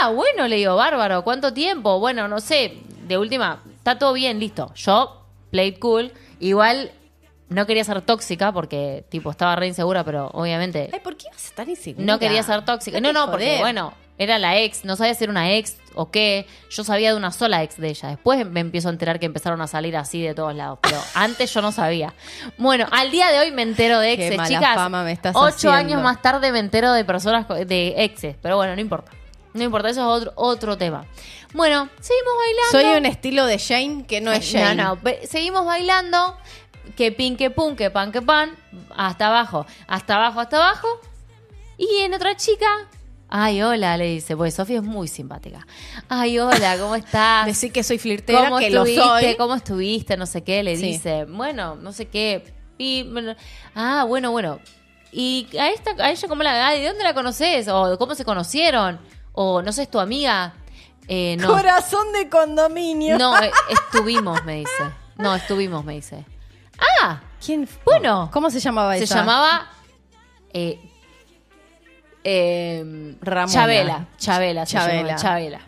[0.00, 2.00] Ah, bueno, le digo, bárbaro, ¿cuánto tiempo?
[2.00, 2.78] Bueno, no sé,
[3.08, 4.72] de última, está todo bien, listo.
[4.74, 6.92] Yo, played cool, igual
[7.48, 11.44] no quería ser tóxica porque, tipo, estaba re insegura, pero obviamente Ay, ¿por qué vas
[11.44, 12.04] a estar insegura?
[12.04, 13.00] no quería ser tóxica.
[13.00, 16.46] No, no, porque, bueno, era la ex, no sabía si era una ex o qué.
[16.70, 18.08] Yo sabía de una sola ex de ella.
[18.10, 21.54] Después me empiezo a enterar que empezaron a salir así de todos lados, pero antes
[21.54, 22.12] yo no sabía.
[22.58, 24.74] Bueno, al día de hoy me entero de Qué exes, mala chicas.
[24.74, 25.72] fama me estás ocho haciendo.
[25.76, 29.12] años más tarde me entero de personas, de exes, pero bueno, no importa.
[29.54, 31.06] No importa, eso es otro, otro tema.
[31.54, 32.70] Bueno, seguimos bailando.
[32.90, 34.74] Soy un estilo de Shane que no es Shane.
[34.74, 36.36] No, no, seguimos bailando.
[36.96, 38.56] Que pin, que pum, que pan, que pan.
[38.96, 40.88] Hasta abajo, hasta abajo, hasta abajo.
[41.76, 42.66] Y en otra chica.
[43.30, 44.36] Ay, hola, le dice.
[44.36, 45.66] Pues Sofía es muy simpática.
[46.08, 47.46] Ay, hola, ¿cómo estás?
[47.46, 49.26] Decir que soy flirtera, ¿Cómo que lo estuviste?
[49.26, 49.36] soy.
[49.36, 50.16] ¿Cómo estuviste?
[50.16, 50.82] No sé qué, le Sí.
[50.82, 51.24] dice.
[51.26, 52.54] Bueno, no sé qué.
[52.78, 53.34] Y, bueno,
[53.74, 54.60] ah, bueno, bueno.
[55.12, 57.68] ¿Y a esta, a ella cómo la, de dónde la conoces?
[57.68, 58.98] ¿O cómo se conocieron?
[59.40, 60.52] ¿O no sé, es tu amiga?
[61.06, 61.46] Eh, no.
[61.46, 63.16] Corazón de condominio.
[63.16, 64.82] No, eh, estuvimos, me dice.
[65.16, 66.24] No, estuvimos, me dice.
[67.00, 67.68] Ah, ¿Quién?
[67.68, 67.80] fue?
[67.84, 68.30] Bueno.
[68.32, 69.18] ¿Cómo se llamaba se esa?
[69.20, 69.70] llamaba
[70.52, 70.80] eh,
[72.24, 73.52] eh, Ramona.
[73.52, 74.08] Chabela.
[74.18, 75.14] Chabela, se Chabela.
[75.14, 75.60] Chabela.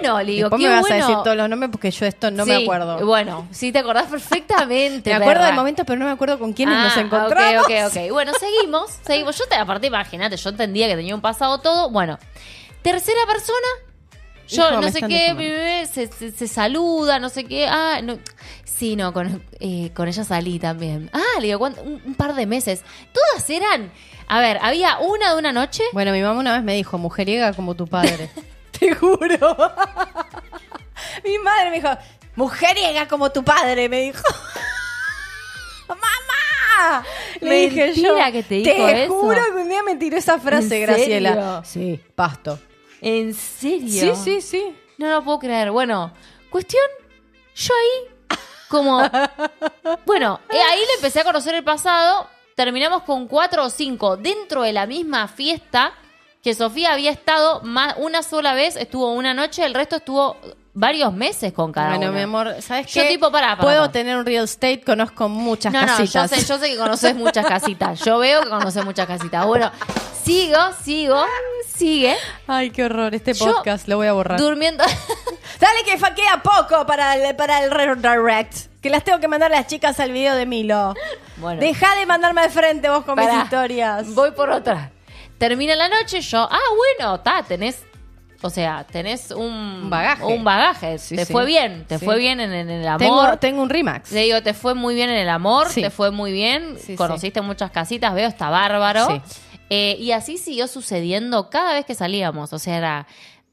[0.00, 0.94] Bueno, le digo, Después qué me vas bueno.
[0.94, 3.04] a decir todos los nombres porque yo esto no me acuerdo.
[3.06, 5.10] Bueno, sí te acordás perfectamente.
[5.10, 7.64] me acuerdo del momento, pero no me acuerdo con quiénes Ah, nos encontramos.
[7.64, 8.10] Ok, ok, ok.
[8.12, 9.36] Bueno, seguimos, seguimos.
[9.38, 11.90] Yo te, aparte, imagínate, yo entendía que tenía un pasado todo.
[11.90, 12.18] Bueno,
[12.82, 13.66] tercera persona.
[14.48, 17.66] Yo Hijo, no sé qué, mi bebé se, se- se saluda, no sé qué.
[17.68, 18.18] Ah, no.
[18.64, 21.08] Sí, no, con, eh, con ella salí también.
[21.12, 21.82] Ah, le digo, ¿cuánto?
[21.82, 22.82] Un, un par de meses.
[23.12, 23.92] Todas eran.
[24.26, 25.84] A ver, había una de una noche.
[25.92, 28.28] Bueno, mi mamá una vez me dijo, mujeriega como tu padre.
[28.80, 29.56] Te juro.
[31.24, 31.88] mi madre me dijo,
[32.34, 34.22] mujeriega como tu padre, me dijo.
[35.88, 37.04] ¡Mamá!
[37.40, 38.16] Le dije yo.
[38.32, 39.12] Que te dijo eso.
[39.12, 41.62] juro que un día me tiró esa frase, ¿En Graciela.
[41.62, 41.62] serio?
[41.64, 42.58] Sí, pasto.
[43.00, 44.14] ¿En serio?
[44.16, 44.76] Sí, sí, sí.
[44.98, 45.70] No lo puedo creer.
[45.70, 46.12] Bueno,
[46.50, 46.84] cuestión,
[47.54, 48.36] yo ahí,
[48.68, 49.00] como...
[50.06, 54.62] Bueno, eh, ahí le empecé a conocer el pasado, terminamos con cuatro o cinco dentro
[54.62, 55.92] de la misma fiesta
[56.42, 60.36] que Sofía había estado más, una sola vez, estuvo una noche, el resto estuvo
[60.72, 62.16] varios meses con cada bueno, una.
[62.16, 63.08] mi amor, ¿sabes Yo qué?
[63.08, 66.30] tipo, pará, pará, Puedo tener un real estate, conozco muchas No, no, yo casitas.
[66.30, 68.00] sé, yo sé que conoces muchas casitas.
[68.04, 69.44] Yo veo que conoces muchas casitas.
[69.44, 69.70] Bueno,
[70.24, 71.22] sigo, sigo,
[71.66, 72.16] sigue.
[72.46, 74.38] Ay, qué horror, este Yo- podcast lo voy a borrar.
[74.38, 74.84] Durmiendo.
[75.60, 78.70] Dale que fa- queda poco para el, para el redirect.
[78.80, 80.94] Que las tengo que mandar las chicas al video de Milo.
[81.36, 81.60] Bueno.
[81.60, 84.14] Deja de mandarme de frente vos con mis historias.
[84.14, 84.90] Voy por otra.
[85.40, 86.58] Termina la noche, yo, ah,
[86.98, 87.82] bueno, está, tenés,
[88.42, 90.22] o sea, tenés un, bagaje.
[90.22, 90.98] Un bagaje.
[90.98, 91.32] Sí, te sí.
[91.32, 92.04] fue bien, te Sí.
[92.04, 92.98] fue bien en, en el amor.
[92.98, 94.12] Tengo, tengo un Remax.
[94.12, 97.70] Le digo, te fue muy bien en el amor, te fue muy bien, conociste muchas
[97.70, 99.06] casitas, veo, está bárbaro.
[99.06, 99.22] Sí.
[99.70, 102.52] Eh, y así siguió sucediendo cada vez que salíamos.
[102.52, 103.06] O sea, era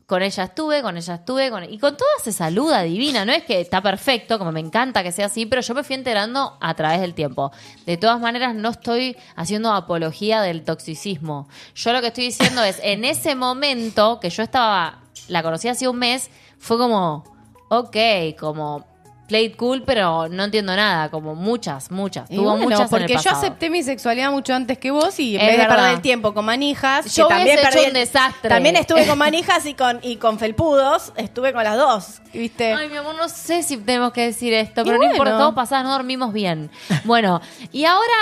[0.07, 1.65] con ella estuve, con ella estuve, con...
[1.65, 3.25] y con todas se saluda divina.
[3.25, 5.95] No es que está perfecto, como me encanta que sea así, pero yo me fui
[5.95, 7.51] enterando a través del tiempo.
[7.85, 11.49] De todas maneras, no estoy haciendo apología del toxicismo.
[11.75, 15.89] Yo lo que estoy diciendo es, en ese momento que yo estaba, la conocí hace
[15.89, 17.25] un mes, fue como,
[17.67, 17.97] ok,
[18.39, 18.87] como
[19.27, 22.29] played cool, pero no entiendo nada, como muchas, muchas.
[22.31, 23.37] Y Tuvo bueno, muchas en el porque yo pasado.
[23.37, 25.75] acepté mi sexualidad mucho antes que vos y en Es vez de verdad.
[25.75, 28.49] perder el tiempo con manijas, Yo que también hubiese perdí hecho el- un desastre.
[28.49, 32.73] También estuve con manijas y con y con felpudos, estuve con las dos, ¿viste?
[32.73, 35.13] Ay, mi amor, no sé si tenemos que decir esto, pero no bueno.
[35.13, 36.71] importa, todo pasado, no dormimos bien.
[37.03, 37.41] Bueno,
[37.73, 38.13] y ahora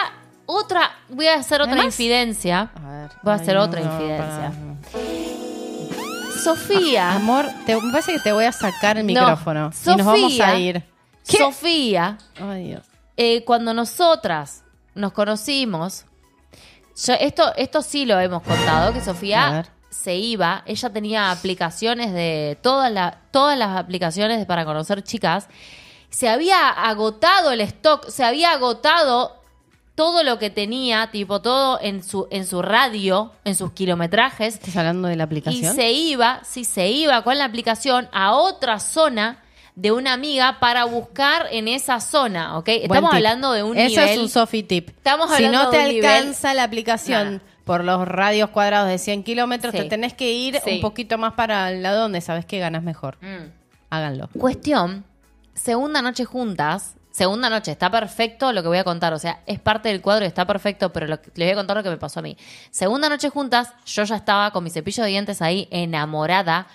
[0.47, 2.69] otra, voy a hacer otra Además- infidencia.
[2.83, 3.11] A ver.
[3.23, 4.51] Voy a hacer otra infidencia.
[6.43, 7.13] Sofía.
[7.13, 10.21] Amor, te- me parece que te voy a sacar el No, micrófono y nos vamos
[10.31, 10.47] Sofía.
[10.49, 10.83] a ir.
[11.27, 11.37] ¿Qué?
[11.37, 12.83] Sofía, Ay, Dios.
[13.17, 14.63] eh, cuando nosotras
[14.93, 16.05] nos conocimos,
[17.05, 19.67] yo- esto, esto sí lo hemos contado, que A Sofía ver.
[19.89, 25.47] se iba, ella tenía aplicaciones de todas, la- todas las aplicaciones para conocer chicas,
[26.09, 29.41] se había agotado el stock, se había agotado
[29.95, 34.75] todo lo que tenía, tipo todo en su, en su radio, en sus kilometrajes, ¿Estás
[34.77, 35.73] hablando de la y aplicación?
[35.75, 39.41] se iba, sí, se iba con la aplicación a otra zona
[39.75, 42.67] de una amiga para buscar en esa zona, ¿ok?
[42.69, 44.09] Estamos hablando de un Eso nivel...
[44.09, 44.89] es un Sofi tip.
[44.89, 48.87] Estamos si hablando no te de un nivel- alcanza la aplicación por los radios cuadrados
[48.89, 49.79] de 100 kilómetros, Sí.
[49.79, 50.75] te tenés que ir Sí.
[50.75, 53.17] un poquito más para el lado donde sabes que ganas mejor.
[53.21, 53.49] Mm.
[53.89, 54.29] Háganlo.
[54.39, 55.03] Cuestión,
[55.55, 59.59] segunda noche juntas, segunda noche, está perfecto lo que voy a contar, o sea, es
[59.59, 61.89] parte del cuadro y está perfecto, pero lo que- les voy a contar lo que
[61.89, 62.37] me pasó a mí.
[62.71, 66.67] Segunda noche juntas, yo ya estaba con mi cepillo de dientes ahí, enamorada,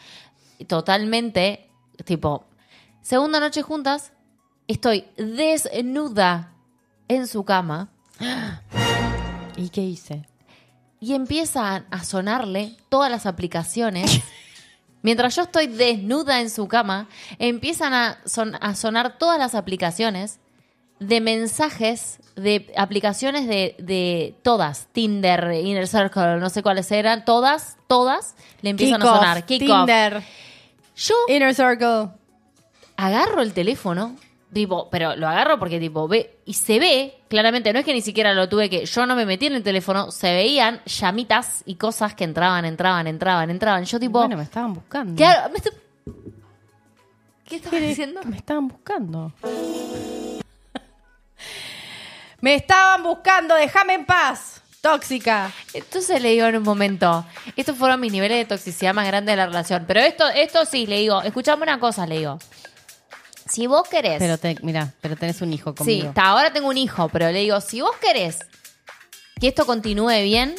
[0.66, 1.68] totalmente,
[2.04, 2.44] tipo,
[3.02, 4.12] segunda noche juntas,
[4.68, 6.52] estoy desnuda
[7.08, 7.88] en su cama
[9.56, 10.26] ¿Y qué hice?
[11.00, 14.20] y empiezan a sonarle todas las aplicaciones.
[15.02, 20.40] Mientras yo estoy desnuda en su cama, empiezan a, son- a sonar todas las aplicaciones
[20.98, 27.78] de mensajes, de aplicaciones de, de todas, Tinder, Inner Circle, no sé cuáles eran, todas,
[27.86, 29.46] todas, le empiezan a sonar.
[29.46, 29.86] Kickoff.
[29.86, 30.22] Tinder,
[30.96, 32.10] Yo Inner Circle.
[33.06, 34.16] Agarro el teléfono,
[34.52, 38.02] tipo, pero lo agarro porque tipo ve y se ve, claramente, no es que ni
[38.02, 41.76] siquiera lo tuve que, yo no me metí en el teléfono, se veían llamitas y
[41.76, 43.84] cosas que entraban, entraban, entraban, entraban.
[43.84, 45.14] Yo tipo, Bueno, me estaban buscando.
[45.16, 45.72] claro, me estoy-
[47.46, 48.20] ¿Qué estabas diciendo?
[48.24, 49.32] Me estaban buscando.
[52.40, 54.56] me estaban buscando, déjame en paz.
[54.80, 55.52] Tóxica.
[55.74, 59.36] Entonces le digo en un momento, estos fueron mis niveles de toxicidad más grandes de
[59.36, 59.84] la relación.
[59.86, 62.38] Pero esto, esto sí, le digo, escuchame una cosa, le digo.
[63.50, 64.18] Si vos querés.
[64.18, 66.08] Pero te, mira, pero tenés un hijo sí, conmigo.
[66.10, 68.38] hasta ahora tengo un hijo, pero le digo, si vos querés
[69.40, 70.54] que esto continúe bien,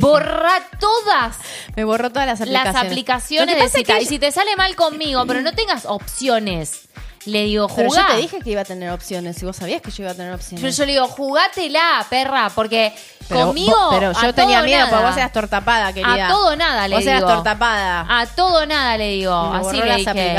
[0.00, 1.36] borra todas
[1.76, 2.74] Me borró todas las aplicaciones.
[2.74, 3.96] las aplicaciones de cita.
[3.96, 6.87] que Y si te sale mal conmigo, pero no tengas opciones,
[7.28, 8.08] le digo, Pero jugá.
[8.08, 9.40] yo te dije que iba a tener opciones.
[9.42, 10.62] Y vos sabías que yo iba a tener opciones.
[10.62, 12.92] Yo, yo le digo, jugátela, perra, porque
[13.28, 13.76] Pero conmigo.
[13.76, 14.90] vos- pero yo a tenía todo miedo, nada.
[14.90, 16.26] porque vos eras tortapada, querida.
[16.26, 17.16] A todo nada le Vos digo.
[17.16, 18.06] eras tortapada.
[18.08, 19.46] A todo nada le digo.
[19.46, 19.96] Y me Así le las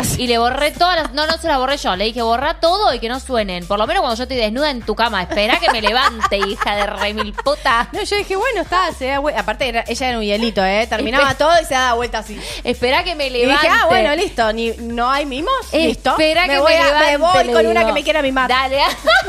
[0.07, 0.23] dije.
[0.23, 1.13] Y le borré todas las.
[1.13, 1.95] No, no se las borré yo.
[1.95, 3.65] Le dije, borra todo y que no suenen.
[3.67, 5.21] Por lo menos cuando yo estoy desnuda en tu cama.
[5.23, 7.87] Espera que me levante, hija de re mil puta.
[7.91, 9.41] No, yo dije, bueno, está, se da vuelta.
[9.41, 10.87] Aparte, era- ella era un hielito, ¿eh?
[10.87, 12.39] Terminaba todo y se daba vuelta así.
[12.63, 13.67] Espera que me Y levante.
[13.67, 14.51] dije, ah, bueno, listo.
[14.53, 15.53] Ni, ¿No hay mimos?
[15.71, 16.11] ¿Listo?
[16.11, 16.78] Espera me que voy me.
[16.83, 18.49] Me voy con una que me quiera mimar.
[18.49, 18.79] Dale.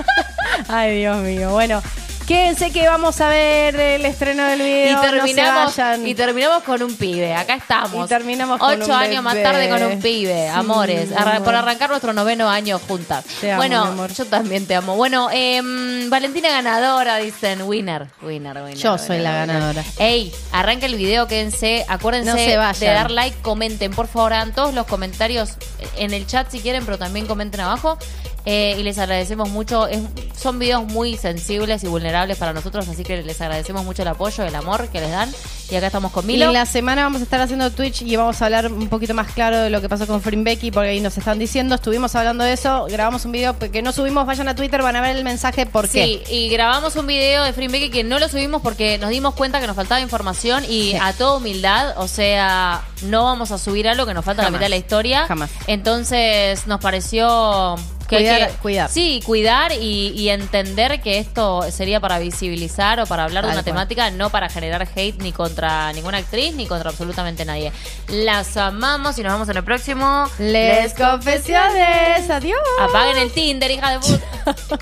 [0.68, 1.50] Ay, Dios mío.
[1.50, 1.82] Bueno,
[2.30, 5.00] quédense que vamos a ver el estreno del Y video.
[5.00, 6.06] terminamos, no se vayan.
[6.06, 7.34] y terminamos con un pibe.
[7.34, 8.06] Acá estamos.
[8.06, 10.44] Y terminamos con Ocho un años más tarde con un pibe.
[10.44, 11.10] Sí, amores.
[11.16, 11.42] amor.
[11.42, 13.24] por arrancar nuestro noveno año juntas.
[13.40, 14.12] Te amo, bueno, mi amor.
[14.12, 14.94] yo también te amo.
[14.94, 17.62] Bueno, em, Valentina ganadora, dicen.
[17.62, 18.06] Winner.
[18.22, 18.76] Winner, winner.
[18.76, 19.46] Yo winner, soy la winner.
[19.48, 19.84] ganadora.
[19.98, 21.84] Ey, arranca el video, quédense.
[21.88, 23.90] Acuérdense No de dar like, comenten.
[23.90, 25.54] Por favor, hagan todos los comentarios
[25.96, 27.98] en el chat si quieren, pero también comenten abajo.
[28.46, 29.86] Eh, y les agradecemos mucho.
[29.86, 30.00] Es-
[30.36, 34.44] son videos muy sensibles y vulnerables para nosotros, así que les agradecemos mucho el apoyo,
[34.44, 35.30] el amor que les dan.
[35.70, 36.46] Y acá estamos con Y Milo.
[36.46, 39.30] en la semana vamos a estar haciendo Twitch y vamos a hablar un poquito más
[39.32, 42.54] claro de lo que pasó con Becky porque ahí nos están diciendo, estuvimos hablando de
[42.54, 45.66] eso, grabamos un video que no subimos, vayan a Twitter, van a ver el mensaje
[45.66, 46.20] por qué.
[46.26, 49.60] Sí, y grabamos un video de Frimbecky que no lo subimos porque nos dimos cuenta
[49.60, 50.96] que nos faltaba información y Sí.
[51.00, 54.58] a toda humildad, o sea, no vamos a subir algo que nos falta la Jamás.
[54.58, 55.26] mitad de la historia.
[55.28, 55.50] Jamás.
[55.68, 57.76] Entonces nos pareció
[58.10, 58.90] que Cuidar- que- cuidar.
[58.90, 63.62] Sí, cuidar y, y entender que esto sería para visibilizar o para hablar de una
[63.62, 63.64] cual.
[63.64, 67.72] temática, no para generar hate ni contra ninguna actriz ni contra absolutamente nadie.
[68.08, 70.28] Las amamos y nos vemos en el próximo.
[70.38, 72.60] Les confesiones, adiós.
[72.80, 74.78] Apaguen el Tinder, hija de puta.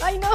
[0.02, 0.30] Ay, no.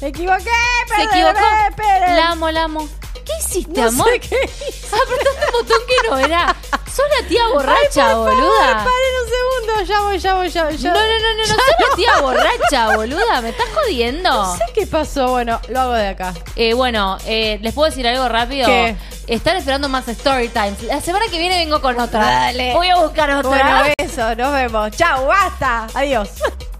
[0.00, 0.42] Me equivoqué,
[0.88, 1.38] Se perdón, equivocó.
[1.70, 2.16] esperen.
[2.16, 2.88] La amo, la amo.
[3.24, 4.08] ¿Qué hiciste, No amor?
[4.10, 4.36] sé qué
[4.68, 4.86] hice.
[4.96, 6.56] Apretaste un botón que no era.
[6.94, 8.66] Sos la tía Ay, borracha, por boluda.
[8.68, 10.76] Favor, paren un segundo, ya voy, ya voy, ya voy.
[10.76, 11.56] ya no, no, no, no, no, sos
[11.88, 13.40] la tía borracha, boluda.
[13.40, 14.30] ¿Me estás jodiendo?
[14.30, 16.34] No sé qué pasó, bueno, lo hago de acá.
[16.56, 18.66] Eh, bueno, eh, ¿les puedo decir algo rápido?
[18.66, 18.94] ¿Qué?
[19.26, 20.82] Están esperando más story times.
[20.82, 22.20] La semana que viene vengo con otra.
[22.20, 22.74] Dale.
[22.74, 23.48] Voy a buscar otra.
[23.48, 24.90] Bueno, eso, nos vemos.
[24.90, 25.86] Chao, basta.
[25.94, 26.28] Adiós.